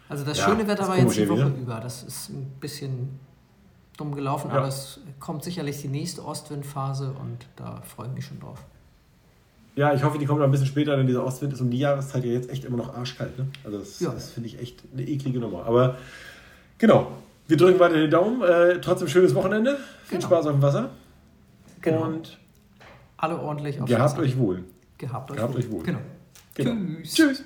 [0.09, 1.61] Also das ja, schöne Wetter war jetzt die Woche wieder.
[1.61, 1.81] über.
[1.81, 3.19] Das ist ein bisschen
[3.97, 4.59] dumm gelaufen, ja.
[4.59, 8.59] aber es kommt sicherlich die nächste Ostwindphase und da freue ich mich schon drauf.
[9.77, 11.79] Ja, ich hoffe, die kommt noch ein bisschen später, denn dieser Ostwind ist um die
[11.79, 13.37] Jahreszeit ja jetzt echt immer noch arschkalt.
[13.39, 13.49] Ne?
[13.65, 14.13] Also das, ja.
[14.13, 15.65] das finde ich echt eine eklige Nummer.
[15.67, 15.97] Aber
[16.79, 17.11] genau,
[17.49, 18.43] wir drücken weiter den Daumen.
[18.43, 19.79] Äh, trotzdem schönes Wochenende.
[20.05, 20.29] Viel genau.
[20.29, 20.91] Spaß auf dem Wasser.
[21.81, 22.05] Genau.
[22.05, 22.39] Und
[23.25, 24.65] alle ordentlich auf Gehabt euch wohl.
[24.99, 25.61] Gehabt euch Gehabt wohl.
[25.61, 25.83] Euch wohl.
[25.83, 25.99] Genau.
[26.55, 26.73] genau.
[27.03, 27.15] Tschüss.
[27.15, 27.45] Tschüss.